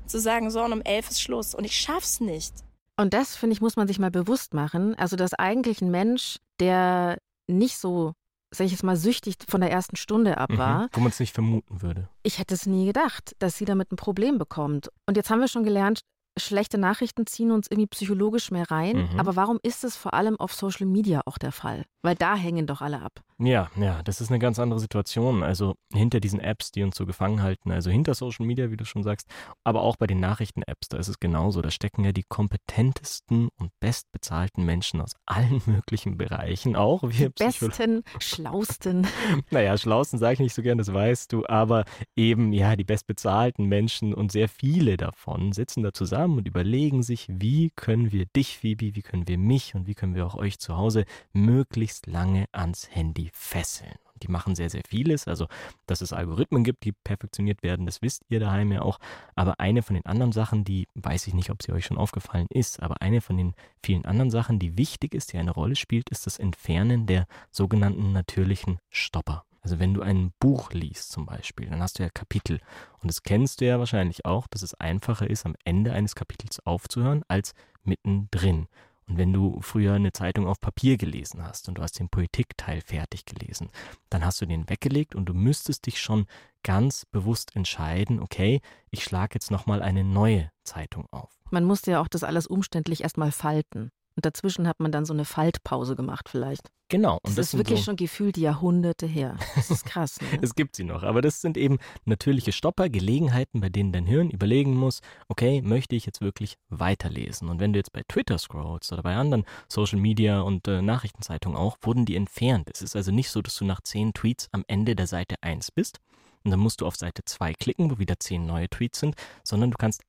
[0.05, 1.55] zu sagen, so, und um elf ist Schluss.
[1.55, 2.53] Und ich schaff's nicht.
[2.97, 4.93] Und das, finde ich, muss man sich mal bewusst machen.
[4.95, 7.17] Also, dass eigentlich ein Mensch, der
[7.47, 8.13] nicht so,
[8.53, 10.87] sag ich jetzt mal, süchtig von der ersten Stunde ab war, Mhm.
[10.91, 12.07] Wo man es nicht vermuten würde.
[12.21, 14.89] ich hätte es nie gedacht, dass sie damit ein Problem bekommt.
[15.07, 16.01] Und jetzt haben wir schon gelernt,
[16.37, 19.09] schlechte Nachrichten ziehen uns irgendwie psychologisch mehr rein.
[19.11, 19.19] Mhm.
[19.19, 21.83] Aber warum ist es vor allem auf Social Media auch der Fall?
[22.03, 23.21] Weil da hängen doch alle ab.
[23.37, 25.43] Ja, ja, das ist eine ganz andere Situation.
[25.43, 28.85] Also hinter diesen Apps, die uns so gefangen halten, also hinter Social Media, wie du
[28.85, 29.27] schon sagst,
[29.63, 31.61] aber auch bei den Nachrichten-Apps, da ist es genauso.
[31.61, 38.03] Da stecken ja die kompetentesten und bestbezahlten Menschen aus allen möglichen Bereichen, auch wir Psychologen.
[38.03, 39.07] Besten, schlausten.
[39.49, 43.65] Naja, Schlausten sage ich nicht so gern, das weißt du, aber eben, ja, die bestbezahlten
[43.65, 48.57] Menschen und sehr viele davon sitzen da zusammen und überlegen sich, wie können wir dich,
[48.57, 52.45] Phoebe, wie können wir mich und wie können wir auch euch zu Hause möglichst lange
[52.51, 53.95] ans Handy fesseln.
[54.13, 55.27] Und die machen sehr, sehr vieles.
[55.27, 55.47] Also,
[55.87, 58.99] dass es Algorithmen gibt, die perfektioniert werden, das wisst ihr daheim ja auch.
[59.35, 62.47] Aber eine von den anderen Sachen, die weiß ich nicht, ob sie euch schon aufgefallen
[62.49, 63.53] ist, aber eine von den
[63.83, 68.11] vielen anderen Sachen, die wichtig ist, die eine Rolle spielt, ist das Entfernen der sogenannten
[68.11, 69.43] natürlichen Stopper.
[69.61, 72.59] Also wenn du ein Buch liest zum Beispiel, dann hast du ja Kapitel.
[72.99, 76.59] Und das kennst du ja wahrscheinlich auch, dass es einfacher ist, am Ende eines Kapitels
[76.65, 78.67] aufzuhören, als mittendrin.
[79.07, 82.81] Und wenn du früher eine Zeitung auf Papier gelesen hast und du hast den Politikteil
[82.81, 83.69] fertig gelesen,
[84.09, 86.27] dann hast du den weggelegt und du müsstest dich schon
[86.63, 91.29] ganz bewusst entscheiden, okay, ich schlage jetzt nochmal eine neue Zeitung auf.
[91.49, 93.91] Man musste ja auch das alles umständlich erstmal falten.
[94.15, 96.69] Und dazwischen hat man dann so eine Faltpause gemacht vielleicht.
[96.89, 97.15] Genau.
[97.23, 99.37] Und das, das ist wirklich so, schon gefühlt Jahrhunderte her.
[99.55, 100.19] Das ist krass.
[100.31, 100.39] Ne?
[100.41, 104.29] Es gibt sie noch, aber das sind eben natürliche Stopper, Gelegenheiten, bei denen dein Hirn
[104.29, 107.49] überlegen muss, okay, möchte ich jetzt wirklich weiterlesen?
[107.49, 111.57] Und wenn du jetzt bei Twitter scrollst oder bei anderen Social Media und äh, Nachrichtenzeitungen
[111.57, 112.69] auch, wurden die entfernt.
[112.73, 115.71] Es ist also nicht so, dass du nach zehn Tweets am Ende der Seite 1
[115.71, 115.99] bist
[116.43, 119.71] und dann musst du auf Seite 2 klicken, wo wieder zehn neue Tweets sind, sondern
[119.71, 120.03] du kannst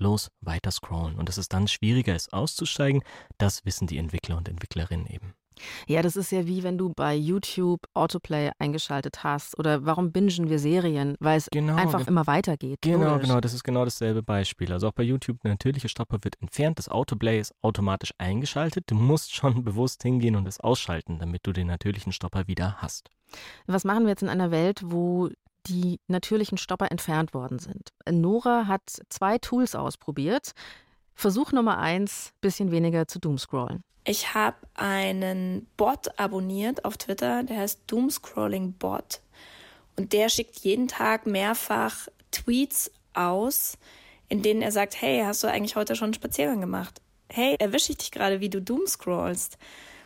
[0.00, 1.16] endlos weiter scrollen.
[1.16, 3.02] Und dass es dann schwieriger ist auszusteigen,
[3.38, 5.34] das wissen die Entwickler und Entwicklerinnen eben.
[5.86, 9.58] Ja, das ist ja wie wenn du bei YouTube Autoplay eingeschaltet hast.
[9.58, 11.16] Oder warum bingen wir Serien?
[11.20, 12.78] Weil es Genau, einfach immer weitergeht.
[12.80, 13.28] Genau, Logisch.
[13.28, 14.72] genau, das ist genau dasselbe Beispiel.
[14.72, 18.84] Also auch bei YouTube, der natürliche Stopper wird entfernt, das Autoplay ist automatisch eingeschaltet.
[18.86, 23.10] Du musst schon bewusst hingehen und es ausschalten, damit du den natürlichen Stopper wieder hast.
[23.66, 25.28] Was machen wir jetzt in einer Welt, wo
[25.66, 27.90] die natürlichen Stopper entfernt worden sind?
[28.10, 30.52] Nora hat zwei Tools ausprobiert.
[31.14, 33.82] Versuch Nummer eins, bisschen weniger zu doomscrollen.
[34.04, 39.20] Ich habe einen Bot abonniert auf Twitter, der heißt Doomscrolling Bot.
[39.96, 43.76] Und der schickt jeden Tag mehrfach Tweets aus,
[44.28, 47.00] in denen er sagt, hey, hast du eigentlich heute schon einen Spaziergang gemacht?
[47.28, 49.58] Hey, erwische ich dich gerade, wie du doomscrollst?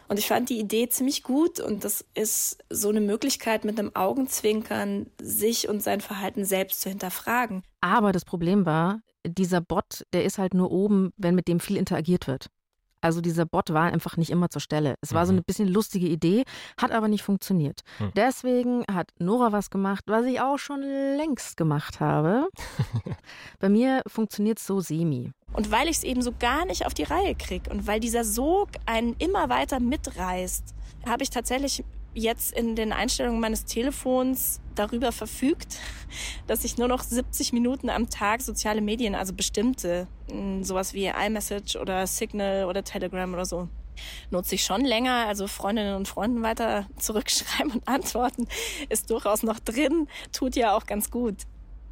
[0.08, 3.94] Und ich fand die Idee ziemlich gut und das ist so eine Möglichkeit, mit einem
[3.94, 7.62] Augenzwinkern sich und sein Verhalten selbst zu hinterfragen.
[7.80, 11.76] Aber das Problem war, dieser Bot, der ist halt nur oben, wenn mit dem viel
[11.76, 12.48] interagiert wird.
[13.04, 14.94] Also dieser Bot war einfach nicht immer zur Stelle.
[15.02, 15.38] Es war so Mhm.
[15.40, 16.44] eine bisschen lustige Idee,
[16.80, 17.82] hat aber nicht funktioniert.
[17.98, 18.12] Hm.
[18.16, 22.48] Deswegen hat Nora was gemacht, was ich auch schon längst gemacht habe.
[23.60, 25.32] Bei mir funktioniert es so semi.
[25.52, 28.24] Und weil ich es eben so gar nicht auf die Reihe kriege und weil dieser
[28.24, 30.74] Sog einen immer weiter mitreißt,
[31.06, 31.84] habe ich tatsächlich
[32.14, 35.78] jetzt in den Einstellungen meines Telefons darüber verfügt,
[36.46, 40.06] dass ich nur noch 70 Minuten am Tag soziale Medien, also bestimmte,
[40.62, 43.68] sowas wie iMessage oder Signal oder Telegram oder so,
[44.30, 45.26] nutze ich schon länger.
[45.26, 48.46] Also Freundinnen und Freunden weiter zurückschreiben und antworten
[48.88, 51.36] ist durchaus noch drin, tut ja auch ganz gut.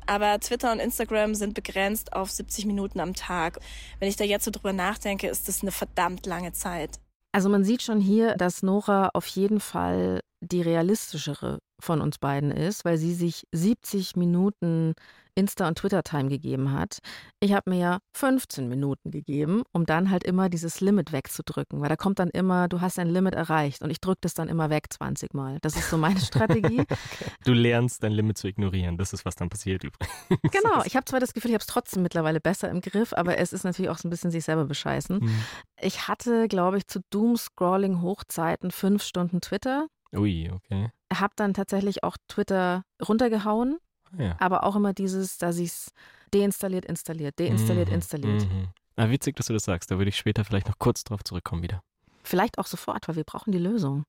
[0.07, 3.61] Aber Twitter und Instagram sind begrenzt auf 70 Minuten am Tag.
[4.01, 6.99] Wenn ich da jetzt so drüber nachdenke, ist das eine verdammt lange Zeit.
[7.33, 12.51] Also man sieht schon hier, dass Nora auf jeden Fall die realistischere von uns beiden
[12.51, 14.95] ist, weil sie sich 70 Minuten
[15.35, 16.99] Insta- und Twitter-Time gegeben hat.
[17.41, 21.89] Ich habe mir ja 15 Minuten gegeben, um dann halt immer dieses Limit wegzudrücken, weil
[21.89, 24.69] da kommt dann immer, du hast ein Limit erreicht und ich drücke das dann immer
[24.69, 25.59] weg 20 Mal.
[25.63, 26.81] Das ist so meine Strategie.
[26.81, 26.97] okay.
[27.45, 30.13] Du lernst dein Limit zu ignorieren, das ist, was dann passiert übrigens.
[30.51, 33.39] Genau, ich habe zwar das Gefühl, ich habe es trotzdem mittlerweile besser im Griff, aber
[33.39, 35.19] es ist natürlich auch so ein bisschen sich selber bescheißen.
[35.21, 35.45] Mhm.
[35.81, 39.87] Ich hatte, glaube ich, zu Doom-Scrolling-Hochzeiten fünf Stunden Twitter.
[40.14, 40.90] Ui, okay.
[41.12, 43.79] Hab dann tatsächlich auch Twitter runtergehauen,
[44.18, 44.37] ja.
[44.38, 45.92] aber auch immer dieses, dass ich es
[46.33, 47.94] deinstalliert, installiert, deinstalliert, mhm.
[47.94, 48.42] installiert.
[48.42, 48.68] Mhm.
[48.96, 49.90] Na, witzig, dass du das sagst.
[49.90, 51.83] Da würde ich später vielleicht noch kurz drauf zurückkommen wieder.
[52.22, 54.05] Vielleicht auch sofort, weil wir brauchen die Lösung.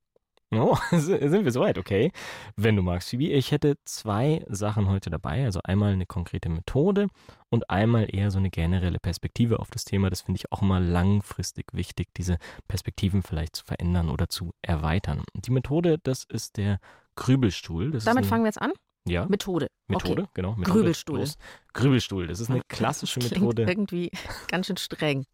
[0.63, 2.11] Oh, sind wir soweit, okay.
[2.55, 3.25] Wenn du magst, Phoebe.
[3.25, 5.45] Ich hätte zwei Sachen heute dabei.
[5.45, 7.07] Also einmal eine konkrete Methode
[7.49, 10.09] und einmal eher so eine generelle Perspektive auf das Thema.
[10.09, 12.37] Das finde ich auch immer langfristig wichtig, diese
[12.67, 15.23] Perspektiven vielleicht zu verändern oder zu erweitern.
[15.33, 16.79] Die Methode, das ist der
[17.15, 17.91] Grübelstuhl.
[17.91, 18.71] Das Damit ein, fangen wir jetzt an?
[19.05, 19.25] Ja.
[19.25, 19.67] Methode.
[19.87, 20.31] Methode, okay.
[20.33, 20.55] genau.
[20.55, 20.79] Methode.
[20.79, 21.19] Grübelstuhl.
[21.19, 21.37] Los.
[21.73, 23.63] Grübelstuhl, das ist eine klassische Klingt Methode.
[23.63, 24.11] Irgendwie
[24.47, 25.25] ganz schön streng.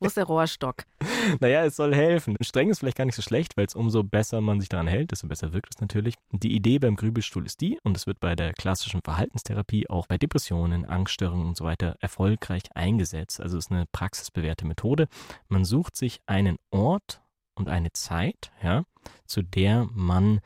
[0.00, 0.84] Wo ist der Rohrstock?
[1.40, 2.36] Naja, es soll helfen.
[2.40, 5.10] Streng ist vielleicht gar nicht so schlecht, weil es umso besser man sich daran hält,
[5.10, 6.14] desto besser wirkt es natürlich.
[6.32, 10.16] Die Idee beim Grübelstuhl ist die, und es wird bei der klassischen Verhaltenstherapie auch bei
[10.16, 13.40] Depressionen, Angststörungen und so weiter erfolgreich eingesetzt.
[13.40, 15.08] Also es ist eine praxisbewährte Methode.
[15.48, 17.20] Man sucht sich einen Ort
[17.54, 18.84] und eine Zeit, ja,
[19.26, 20.40] zu der man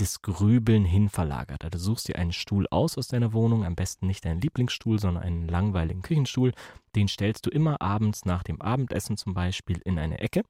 [0.00, 1.64] das Grübeln hin verlagert.
[1.64, 4.98] Also du suchst dir einen Stuhl aus aus deiner Wohnung, am besten nicht deinen Lieblingsstuhl,
[4.98, 6.52] sondern einen langweiligen Küchenstuhl.
[6.94, 10.42] Den stellst du immer abends nach dem Abendessen zum Beispiel in eine Ecke.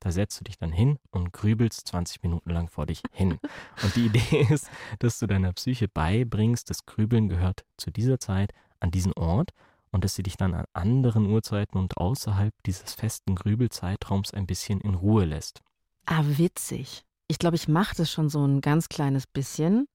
[0.00, 3.38] Da setzt du dich dann hin und grübelst 20 Minuten lang vor dich hin.
[3.82, 8.52] Und die Idee ist, dass du deiner Psyche beibringst, das Grübeln gehört zu dieser Zeit
[8.80, 9.50] an diesen Ort
[9.92, 14.80] und dass sie dich dann an anderen Uhrzeiten und außerhalb dieses festen Grübelzeitraums ein bisschen
[14.80, 15.62] in Ruhe lässt.
[16.06, 17.05] Ah, witzig.
[17.28, 19.88] Ich glaube, ich mache das schon so ein ganz kleines bisschen.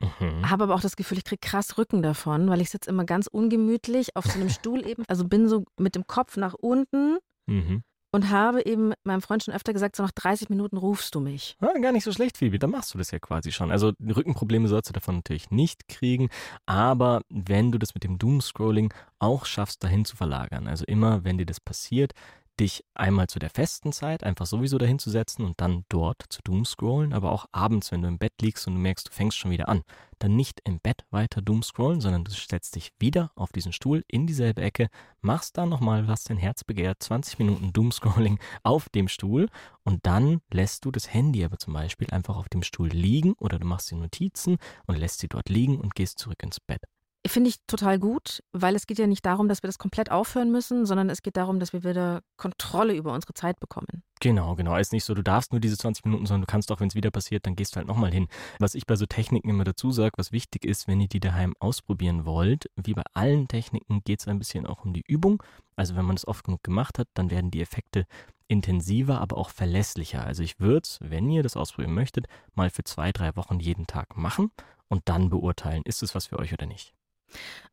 [0.00, 0.48] Mhm.
[0.48, 3.26] Habe aber auch das Gefühl, ich kriege krass Rücken davon, weil ich sitze immer ganz
[3.26, 5.04] ungemütlich auf so einem Stuhl eben.
[5.08, 7.82] Also bin so mit dem Kopf nach unten mhm.
[8.12, 11.56] und habe eben meinem Freund schon öfter gesagt, so nach 30 Minuten rufst du mich.
[11.62, 12.58] Ja, gar nicht so schlecht, Phoebe.
[12.58, 13.70] Dann machst du das ja quasi schon.
[13.70, 16.28] Also Rückenprobleme sollst du davon natürlich nicht kriegen.
[16.66, 21.38] Aber wenn du das mit dem Doomscrolling auch schaffst, dahin zu verlagern, also immer, wenn
[21.38, 22.12] dir das passiert,
[22.56, 26.40] dich einmal zu der festen Zeit einfach sowieso dahin zu setzen und dann dort zu
[26.42, 29.50] doomscrollen, aber auch abends, wenn du im Bett liegst und du merkst, du fängst schon
[29.50, 29.82] wieder an,
[30.18, 34.26] dann nicht im Bett weiter doomscrollen, sondern du setzt dich wieder auf diesen Stuhl in
[34.26, 34.88] dieselbe Ecke,
[35.20, 39.48] machst da nochmal, was dein Herz begehrt, 20 Minuten doomscrolling auf dem Stuhl
[39.84, 43.58] und dann lässt du das Handy aber zum Beispiel einfach auf dem Stuhl liegen oder
[43.58, 46.82] du machst die Notizen und lässt sie dort liegen und gehst zurück ins Bett.
[47.28, 50.52] Finde ich total gut, weil es geht ja nicht darum, dass wir das komplett aufhören
[50.52, 54.02] müssen, sondern es geht darum, dass wir wieder Kontrolle über unsere Zeit bekommen.
[54.20, 54.74] Genau, genau.
[54.76, 56.88] Es ist nicht so, du darfst nur diese 20 Minuten, sondern du kannst auch, wenn
[56.88, 58.28] es wieder passiert, dann gehst du halt nochmal hin.
[58.58, 61.54] Was ich bei so Techniken immer dazu sage, was wichtig ist, wenn ihr die daheim
[61.58, 65.42] ausprobieren wollt, wie bei allen Techniken geht es ein bisschen auch um die Übung.
[65.76, 68.06] Also wenn man es oft genug gemacht hat, dann werden die Effekte
[68.48, 70.24] intensiver, aber auch verlässlicher.
[70.24, 73.86] Also ich würde es, wenn ihr das ausprobieren möchtet, mal für zwei, drei Wochen jeden
[73.86, 74.50] Tag machen
[74.88, 76.95] und dann beurteilen, ist es was für euch oder nicht.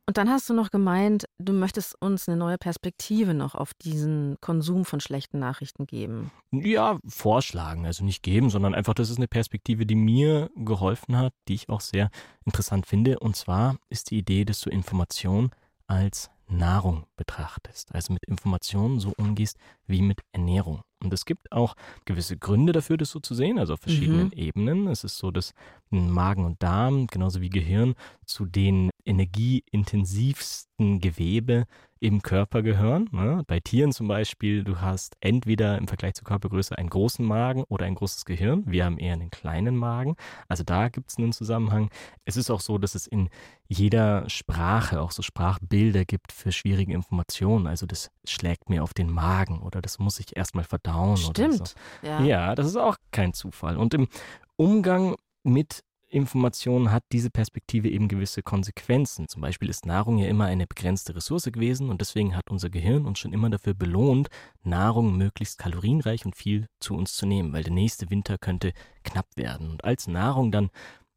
[0.06, 4.36] Und dann hast du noch gemeint, du möchtest uns eine neue Perspektive noch auf diesen
[4.42, 6.30] Konsum von schlechten Nachrichten geben.
[6.52, 11.32] Ja, vorschlagen, also nicht geben, sondern einfach, das ist eine Perspektive, die mir geholfen hat,
[11.48, 12.10] die ich auch sehr
[12.44, 13.18] interessant finde.
[13.18, 15.50] Und zwar ist die Idee, dass du Information
[15.86, 20.82] als Nahrung betrachtest, also mit Informationen so umgehst wie mit Ernährung.
[21.02, 21.74] Und es gibt auch
[22.06, 24.32] gewisse Gründe dafür, das so zu sehen, also auf verschiedenen mhm.
[24.32, 24.86] Ebenen.
[24.88, 25.52] Es ist so, dass
[25.90, 31.66] Magen und Darm, genauso wie Gehirn, zu den energieintensivsten Gewebe
[32.04, 33.08] im Körper gehören.
[33.12, 33.44] Ne?
[33.46, 37.86] Bei Tieren zum Beispiel, du hast entweder im Vergleich zur Körpergröße einen großen Magen oder
[37.86, 38.62] ein großes Gehirn.
[38.66, 40.14] Wir haben eher einen kleinen Magen.
[40.46, 41.88] Also da gibt es einen Zusammenhang.
[42.26, 43.30] Es ist auch so, dass es in
[43.68, 47.66] jeder Sprache auch so Sprachbilder gibt für schwierige Informationen.
[47.66, 51.16] Also das schlägt mir auf den Magen oder das muss ich erstmal verdauen.
[51.16, 51.54] Stimmt.
[51.54, 51.74] Oder so.
[52.06, 52.20] ja.
[52.20, 53.78] ja, das ist auch kein Zufall.
[53.78, 54.08] Und im
[54.56, 55.80] Umgang mit
[56.14, 59.28] Information hat diese Perspektive eben gewisse Konsequenzen.
[59.28, 63.04] Zum Beispiel ist Nahrung ja immer eine begrenzte Ressource gewesen und deswegen hat unser Gehirn
[63.04, 64.28] uns schon immer dafür belohnt,
[64.62, 68.72] Nahrung möglichst kalorienreich und viel zu uns zu nehmen, weil der nächste Winter könnte
[69.02, 69.70] knapp werden.
[69.70, 70.70] Und als Nahrung dann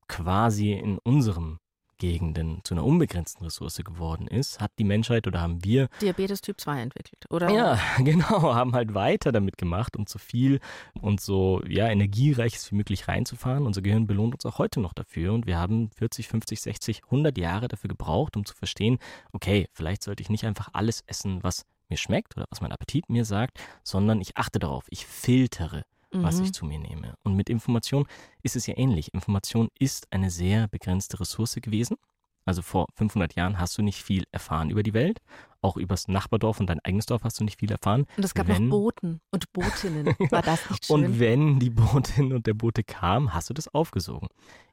[0.08, 1.60] quasi in unserem
[1.98, 6.60] Gegenden zu einer unbegrenzten Ressource geworden ist, hat die Menschheit oder haben wir Diabetes Typ
[6.60, 7.50] 2 entwickelt, oder?
[7.50, 10.60] Ja, genau, haben halt weiter damit gemacht, um so viel
[11.02, 13.66] und so ja, energiereiches wie möglich reinzufahren.
[13.66, 17.38] Unser Gehirn belohnt uns auch heute noch dafür und wir haben 40, 50, 60, 100
[17.38, 19.00] Jahre dafür gebraucht, um zu verstehen,
[19.32, 23.10] okay, vielleicht sollte ich nicht einfach alles essen, was mir schmeckt oder was mein Appetit
[23.10, 26.54] mir sagt, sondern ich achte darauf, ich filtere was ich Mhm.
[26.54, 27.16] zu mir nehme.
[27.24, 28.06] Und mit Information
[28.44, 29.14] ist es ja ähnlich.
[29.14, 31.98] Information ist eine sehr begrenzte Ressource gewesen.
[32.46, 35.20] Also vor 500 Jahren hast du nicht viel erfahren über die Welt.
[35.62, 38.06] Auch übers Nachbardorf und dein eigenes Dorf hast du nicht viel erfahren.
[38.16, 40.06] Und es gab Wenn- noch Boten und Botinnen.
[40.32, 40.96] War das nicht schön?
[41.06, 44.30] Und wenn die Botin und der Bote kam, hast du das aufgesogen.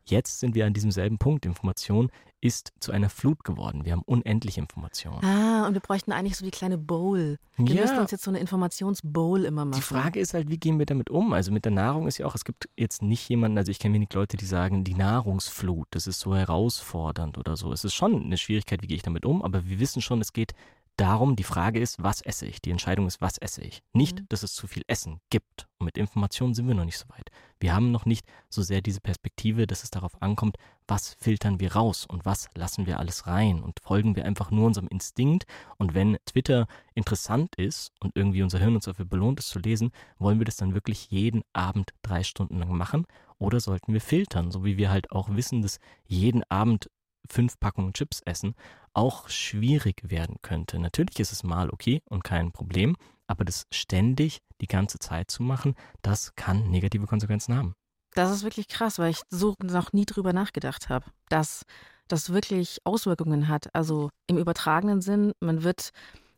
[0.07, 1.47] Jetzt sind wir an diesem selben Punkt.
[1.47, 3.87] Information ist zu einer Flut geworden.
[3.87, 5.25] Wir haben unendliche Informationen.
[5.25, 7.39] ah, und wir bräuchten eigentlich so die kleine Bowl.
[7.57, 8.01] Wir müssen Ja.
[8.03, 9.77] uns jetzt so eine Informationsbowl immer machen.
[9.79, 11.33] Die Frage ist halt, wie gehen wir damit um?
[11.33, 13.95] Also mit der Nahrung ist ja auch, es gibt jetzt nicht jemanden, also ich kenne
[13.95, 17.73] wenig Leute, die sagen, die Nahrungsflut, das ist so herausfordernd oder so.
[17.73, 20.35] Es ist schon eine Schwierigkeit, wie gehe ich damit um, aber wir wissen schon, es
[20.35, 20.53] geht
[20.97, 22.61] darum, die Frage ist, was esse ich?
[22.61, 23.83] Die Entscheidung ist, was esse ich?
[23.93, 24.27] Nicht, Mhm.
[24.29, 25.67] dass es zu viel Essen gibt.
[25.79, 27.31] Und mit Informationen sind wir noch nicht so weit.
[27.61, 31.75] Wir haben noch nicht so sehr diese Perspektive, dass es darauf ankommt, was filtern wir
[31.75, 35.45] raus und was lassen wir alles rein und folgen wir einfach nur unserem Instinkt.
[35.79, 39.91] Und wenn Twitter interessant ist und irgendwie unser Hirn uns dafür belohnt, es zu lesen,
[40.19, 43.07] wollen wir das dann wirklich jeden Abend drei Stunden lang machen?
[43.39, 46.89] Oder sollten wir filtern, so wie wir halt auch wissen, dass jeden Abend
[47.31, 48.55] fünf Packungen Chips essen
[48.93, 50.79] auch schwierig werden könnte.
[50.79, 55.43] Natürlich ist es mal okay und kein Problem, aber das ständig die ganze Zeit zu
[55.43, 57.75] machen, das kann negative Konsequenzen haben.
[58.13, 61.65] Das ist wirklich krass, weil ich so noch nie drüber nachgedacht habe, dass
[62.07, 63.75] das wirklich Auswirkungen hat.
[63.75, 65.91] Also im übertragenen Sinn, man wird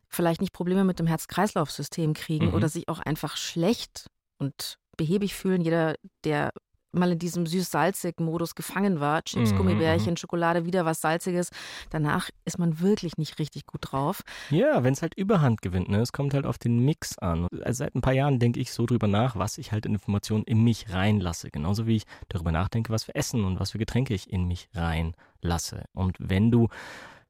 [0.08, 2.54] vielleicht nicht Probleme mit dem Herz-Kreislauf-System kriegen Mhm.
[2.54, 4.06] oder sich auch einfach schlecht
[4.38, 5.60] und behäbig fühlen.
[5.60, 6.52] Jeder, der
[6.96, 11.50] mal in diesem süß-salzig-Modus gefangen war, Chips, Mhm, Gummibärchen, Schokolade, wieder was Salziges,
[11.90, 14.22] danach ist man wirklich nicht richtig gut drauf.
[14.50, 16.00] Ja, wenn es halt Überhand gewinnt, ne?
[16.00, 17.46] Es kommt halt auf den Mix an.
[17.62, 20.44] Also seit ein paar Jahren denke ich so drüber nach, was ich halt in Informationen
[20.44, 21.50] in mich reinlasse.
[21.50, 24.68] Genauso wie ich darüber nachdenke, was für Essen und was für Getränke ich in mich
[24.74, 25.84] reinlasse.
[25.92, 26.68] Und wenn du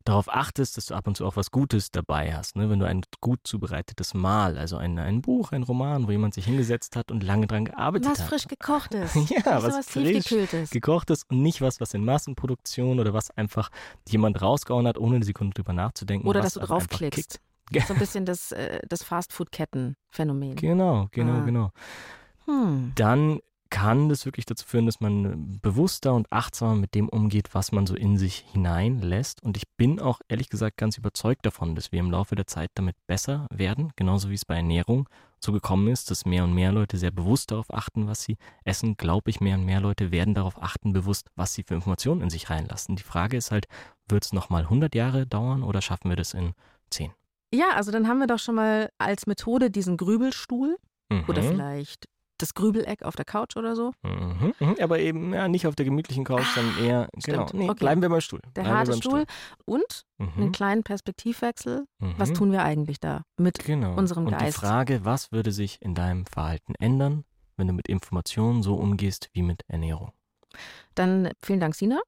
[0.07, 2.71] darauf achtest, dass du ab und zu auch was Gutes dabei hast, ne?
[2.71, 6.47] wenn du ein gut zubereitetes Mahl, also ein, ein Buch, ein Roman, wo jemand sich
[6.47, 8.29] hingesetzt hat und lange dran gearbeitet Was hat.
[8.29, 9.15] frisch gekochtes.
[9.15, 10.71] Ja, nicht was was frisch tiefgekühltes.
[10.71, 13.71] gekochtes und nicht was, was in Massenproduktion oder was einfach
[14.09, 16.27] jemand rausgehauen hat, ohne eine Sekunde drüber nachzudenken.
[16.27, 17.41] Oder was dass du also draufklickst.
[17.87, 20.55] So ein bisschen das, äh, das Fastfood-Ketten-Phänomen.
[20.57, 21.45] Genau, genau, Ah.
[21.45, 21.73] genau.
[22.47, 22.93] Hm.
[22.95, 27.73] Dann kann das wirklich dazu führen, dass man bewusster und achtsamer mit dem umgeht, was
[27.73, 29.43] man so in sich hineinlässt.
[29.43, 32.71] Und ich bin auch ehrlich gesagt ganz überzeugt davon, dass wir im Laufe der Zeit
[32.75, 36.73] damit besser werden, genauso wie es bei Ernährung so gekommen ist, dass mehr und mehr
[36.73, 38.97] Leute sehr bewusst darauf achten, was sie essen.
[38.97, 42.31] Glaube ich, mehr und mehr Leute werden darauf achten, bewusst, was sie für Informationen in
[42.31, 42.97] sich reinlassen.
[42.97, 43.67] Die Frage ist halt,
[44.09, 46.55] wird es nochmal 100 Jahre dauern oder schaffen wir das in
[46.91, 47.13] 10?
[47.53, 50.77] Ja, also dann haben wir doch schon mal als Methode diesen Grübelstuhl
[51.09, 51.25] Mhm.
[51.29, 53.93] oder vielleicht das Grübeleck auf der Couch oder so.
[54.03, 57.79] Mhm, mhm, aber eben ja, nicht auf der gemütlichen Couch, sondern eher, genau, nee, Okay.
[57.79, 58.41] bleiben wir beim Stuhl.
[58.55, 59.25] Der harte beim Stuhl
[59.65, 61.87] und Mhm, einen kleinen Perspektivwechsel.
[61.99, 62.35] Was mhm.
[62.35, 63.59] tun wir eigentlich da mit?
[63.65, 63.95] genau.
[63.97, 64.57] unserem Und die Geist?
[64.59, 67.25] Frage, was würde sich in deinem Verhalten ändern,
[67.57, 70.13] wenn du mit Informationen so umgehst wie mit Ernährung?
[70.95, 72.01] Dann vielen Dank, Sina.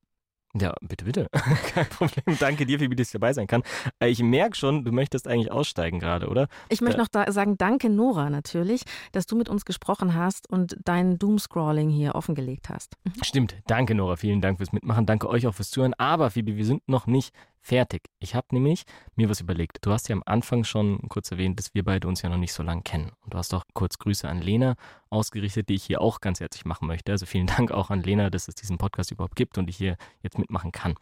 [0.55, 1.29] Ja, bitte, bitte.
[1.75, 2.37] Kein Problem.
[2.39, 3.63] Danke dir, Phoebe, dass ich dabei sein kann.
[4.01, 6.49] Äh, Ich merke schon, du möchtest eigentlich aussteigen gerade, oder?
[6.71, 7.03] Ich möchte Ja.
[7.03, 8.83] noch da sagen, danke Nora natürlich,
[9.13, 12.97] dass du mit uns gesprochen hast und dein Doomscrolling hier offengelegt hast.
[13.23, 13.57] Stimmt.
[13.67, 14.17] Danke, Nora.
[14.17, 15.05] Vielen Dank fürs Mitmachen.
[15.05, 15.95] Danke euch auch fürs Zuhören.
[15.99, 17.35] Aber, Phoebe, wir sind noch nicht
[17.69, 18.09] fertig.
[18.19, 19.79] Ich habe nämlich mir was überlegt.
[19.83, 22.55] Du hast ja am Anfang schon kurz erwähnt, dass wir beide uns ja noch nicht
[22.55, 23.13] so lange kennen.
[23.21, 24.75] Und du hast auch kurz Grüße an Lena
[25.11, 27.13] ausgerichtet, die ich hier auch ganz herzlich machen möchte.
[27.13, 29.97] Also vielen Dank auch an Lena, dass es diesen Podcast überhaupt gibt und ich hier
[30.23, 30.95] jetzt mitmachen kann.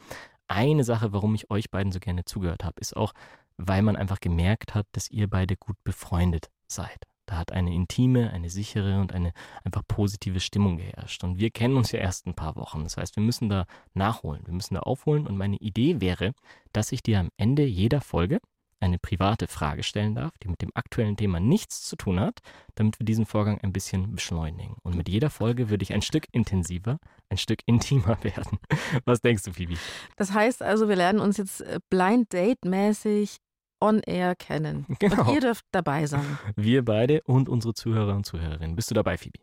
[0.48, 3.12] Eine Sache, warum ich euch beiden so gerne zugehört habe, ist auch,
[3.57, 7.07] weil man einfach gemerkt hat, dass ihr beide gut befreundet seid.
[7.27, 9.33] Da hat eine intime, eine sichere und eine
[9.65, 11.25] einfach positive Stimmung geherrscht.
[11.25, 12.85] Und wir kennen uns ja erst ein paar Wochen.
[12.85, 15.27] Das heißt, wir müssen da nachholen, wir müssen da aufholen.
[15.27, 16.33] Und meine Idee wäre,
[16.73, 18.41] dass ich dir am Ende jeder Folge
[18.81, 22.41] eine private Frage stellen darf, die mit dem aktuellen Thema nichts zu tun hat,
[22.75, 24.77] damit wir diesen Vorgang ein bisschen beschleunigen.
[24.83, 28.59] Und mit jeder Folge würde ich ein Stück intensiver, ein Stück intimer werden.
[29.05, 29.77] Was denkst du, Phoebe?
[30.17, 33.38] Das heißt also, wir lernen uns jetzt blind date-mäßig
[33.81, 34.87] on air kennen.
[34.98, 35.29] Genau.
[35.29, 36.38] Und ihr dürft dabei sein.
[36.56, 38.77] Wir beide und unsere Zuhörer und Zuhörerinnen.
[38.77, 39.38] Bist du dabei, Phoebe?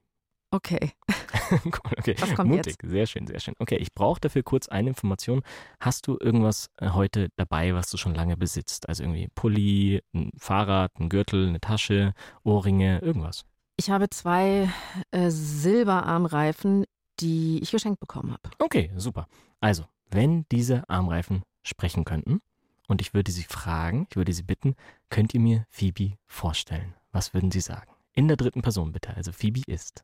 [0.52, 0.92] Okay.
[1.66, 2.16] cool, okay.
[2.20, 2.90] Was kommt Mutig, jetzt?
[2.90, 3.56] sehr schön, sehr schön.
[3.60, 5.42] Okay, ich brauche dafür kurz eine Information.
[5.80, 8.88] Hast du irgendwas äh, heute dabei, was du schon lange besitzt?
[8.88, 12.14] Also irgendwie Pulli, ein Fahrrad, ein Gürtel, eine Tasche,
[12.44, 13.46] Ohrringe, irgendwas?
[13.78, 14.70] Ich habe zwei
[15.12, 16.86] äh, Silberarmreifen,
[17.20, 18.50] die ich geschenkt bekommen habe.
[18.60, 19.28] Okay, super.
[19.60, 22.40] Also, wenn diese Armreifen sprechen könnten
[22.88, 24.76] und ich würde sie fragen, ich würde sie bitten,
[25.10, 26.94] könnt ihr mir Phoebe vorstellen?
[27.12, 27.92] Was würden sie sagen?
[28.14, 29.16] In der dritten Person bitte.
[29.16, 30.04] Also Phoebe ist.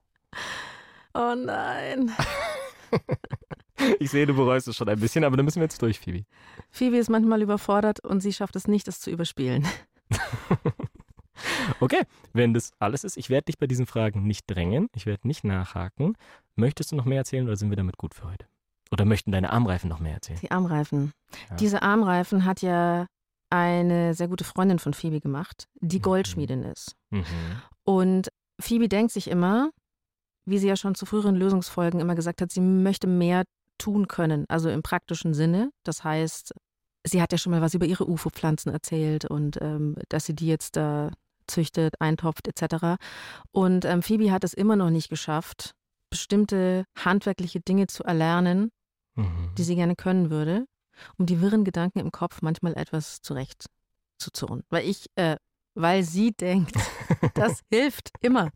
[1.14, 2.12] Oh nein.
[4.00, 6.26] Ich sehe, du bereust es schon ein bisschen, aber dann müssen wir jetzt durch, Phoebe.
[6.70, 9.66] Phoebe ist manchmal überfordert und sie schafft es nicht, es zu überspielen.
[11.80, 12.02] Okay,
[12.34, 15.46] wenn das alles ist, ich werde dich bei diesen Fragen nicht drängen, ich werde nicht
[15.46, 16.18] nachhaken.
[16.56, 18.46] Möchtest du noch mehr erzählen oder sind wir damit gut für heute?
[18.92, 20.40] Oder möchten deine Armreifen noch mehr erzählen?
[20.42, 21.12] Die Armreifen.
[21.50, 21.56] Ja.
[21.58, 23.06] Diese Armreifen hat ja
[23.52, 26.04] eine sehr gute Freundin von Phoebe gemacht, die Mhm.
[26.04, 26.96] Goldschmiedin ist.
[27.10, 27.26] Mhm.
[27.84, 28.30] Und
[28.60, 29.70] Phoebe denkt sich immer,
[30.46, 33.44] wie sie ja schon zu früheren Lösungsfolgen immer gesagt hat, sie möchte mehr
[33.78, 35.70] tun können, also im praktischen Sinne.
[35.84, 36.54] Das heißt,
[37.08, 40.48] sie hat ja schon mal was über ihre UFO-Pflanzen erzählt und ähm, dass sie die
[40.48, 41.12] jetzt da
[41.48, 42.98] züchtet, eintopft etc.
[43.52, 45.72] Und ähm, Phoebe hat es immer noch nicht geschafft,
[46.12, 48.70] bestimmte handwerkliche Dinge zu erlernen,
[49.20, 49.56] Mhm.
[49.58, 50.66] die sie gerne können würde,
[51.18, 53.66] um die wirren Gedanken im Kopf manchmal etwas zurecht
[54.18, 54.64] zu zurren.
[54.70, 55.38] Weil ich, äh,
[55.76, 56.76] weil sie denkt,
[57.36, 58.50] das hilft immer.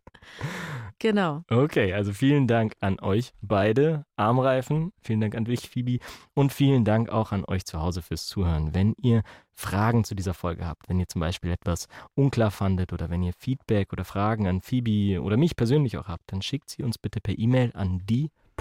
[0.98, 1.42] Genau.
[1.50, 4.92] Okay, also vielen Dank an euch beide, Armreifen.
[5.02, 5.98] Vielen Dank an dich, Phoebe.
[6.34, 8.74] Und vielen Dank auch an euch zu Hause fürs Zuhören.
[8.74, 13.10] Wenn ihr Fragen zu dieser Folge habt, wenn ihr zum Beispiel etwas unklar fandet oder
[13.10, 16.82] wenn ihr Feedback oder Fragen an Phoebe oder mich persönlich auch habt, dann schickt sie
[16.82, 18.02] uns bitte per E-Mail an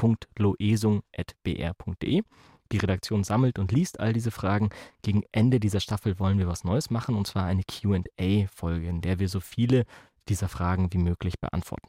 [0.04, 2.22] die.loesung.br.de.
[2.72, 4.70] Die Redaktion sammelt und liest all diese Fragen.
[5.01, 9.20] Gegen Ende dieser Staffel wollen wir was Neues machen und zwar eine QA-Folge, in der
[9.20, 9.86] wir so viele
[10.28, 11.88] dieser Fragen wie möglich beantworten.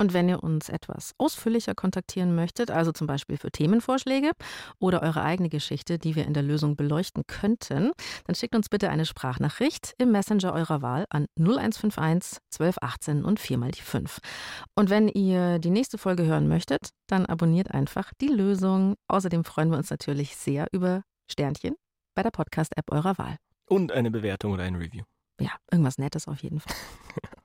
[0.00, 4.30] Und wenn ihr uns etwas ausführlicher kontaktieren möchtet, also zum Beispiel für Themenvorschläge
[4.78, 7.92] oder eure eigene Geschichte, die wir in der Lösung beleuchten könnten,
[8.24, 13.58] dann schickt uns bitte eine Sprachnachricht im Messenger eurer Wahl an 0151 1218 und 4
[13.58, 14.20] mal die 5.
[14.74, 18.94] Und wenn ihr die nächste Folge hören möchtet, dann abonniert einfach die Lösung.
[19.08, 21.74] Außerdem freuen wir uns natürlich sehr über Sternchen
[22.14, 23.36] bei der Podcast-App eurer Wahl.
[23.66, 25.04] Und eine Bewertung oder ein Review.
[25.38, 26.74] Ja, irgendwas Nettes auf jeden Fall.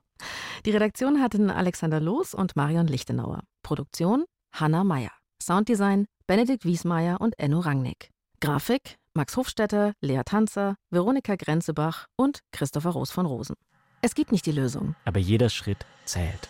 [0.66, 3.44] Die Redaktion hatten Alexander Loos und Marion Lichtenauer.
[3.62, 5.12] Produktion Hanna Meyer.
[5.40, 8.10] Sounddesign Benedikt Wiesmeier und Enno Rangnick.
[8.42, 13.56] Grafik Max Hofstetter, Lea Tanzer, Veronika Grenzebach und Christopher Roos von Rosen.
[14.02, 14.96] Es gibt nicht die Lösung.
[15.06, 16.50] Aber jeder Schritt zählt.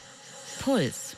[0.61, 1.17] Puls.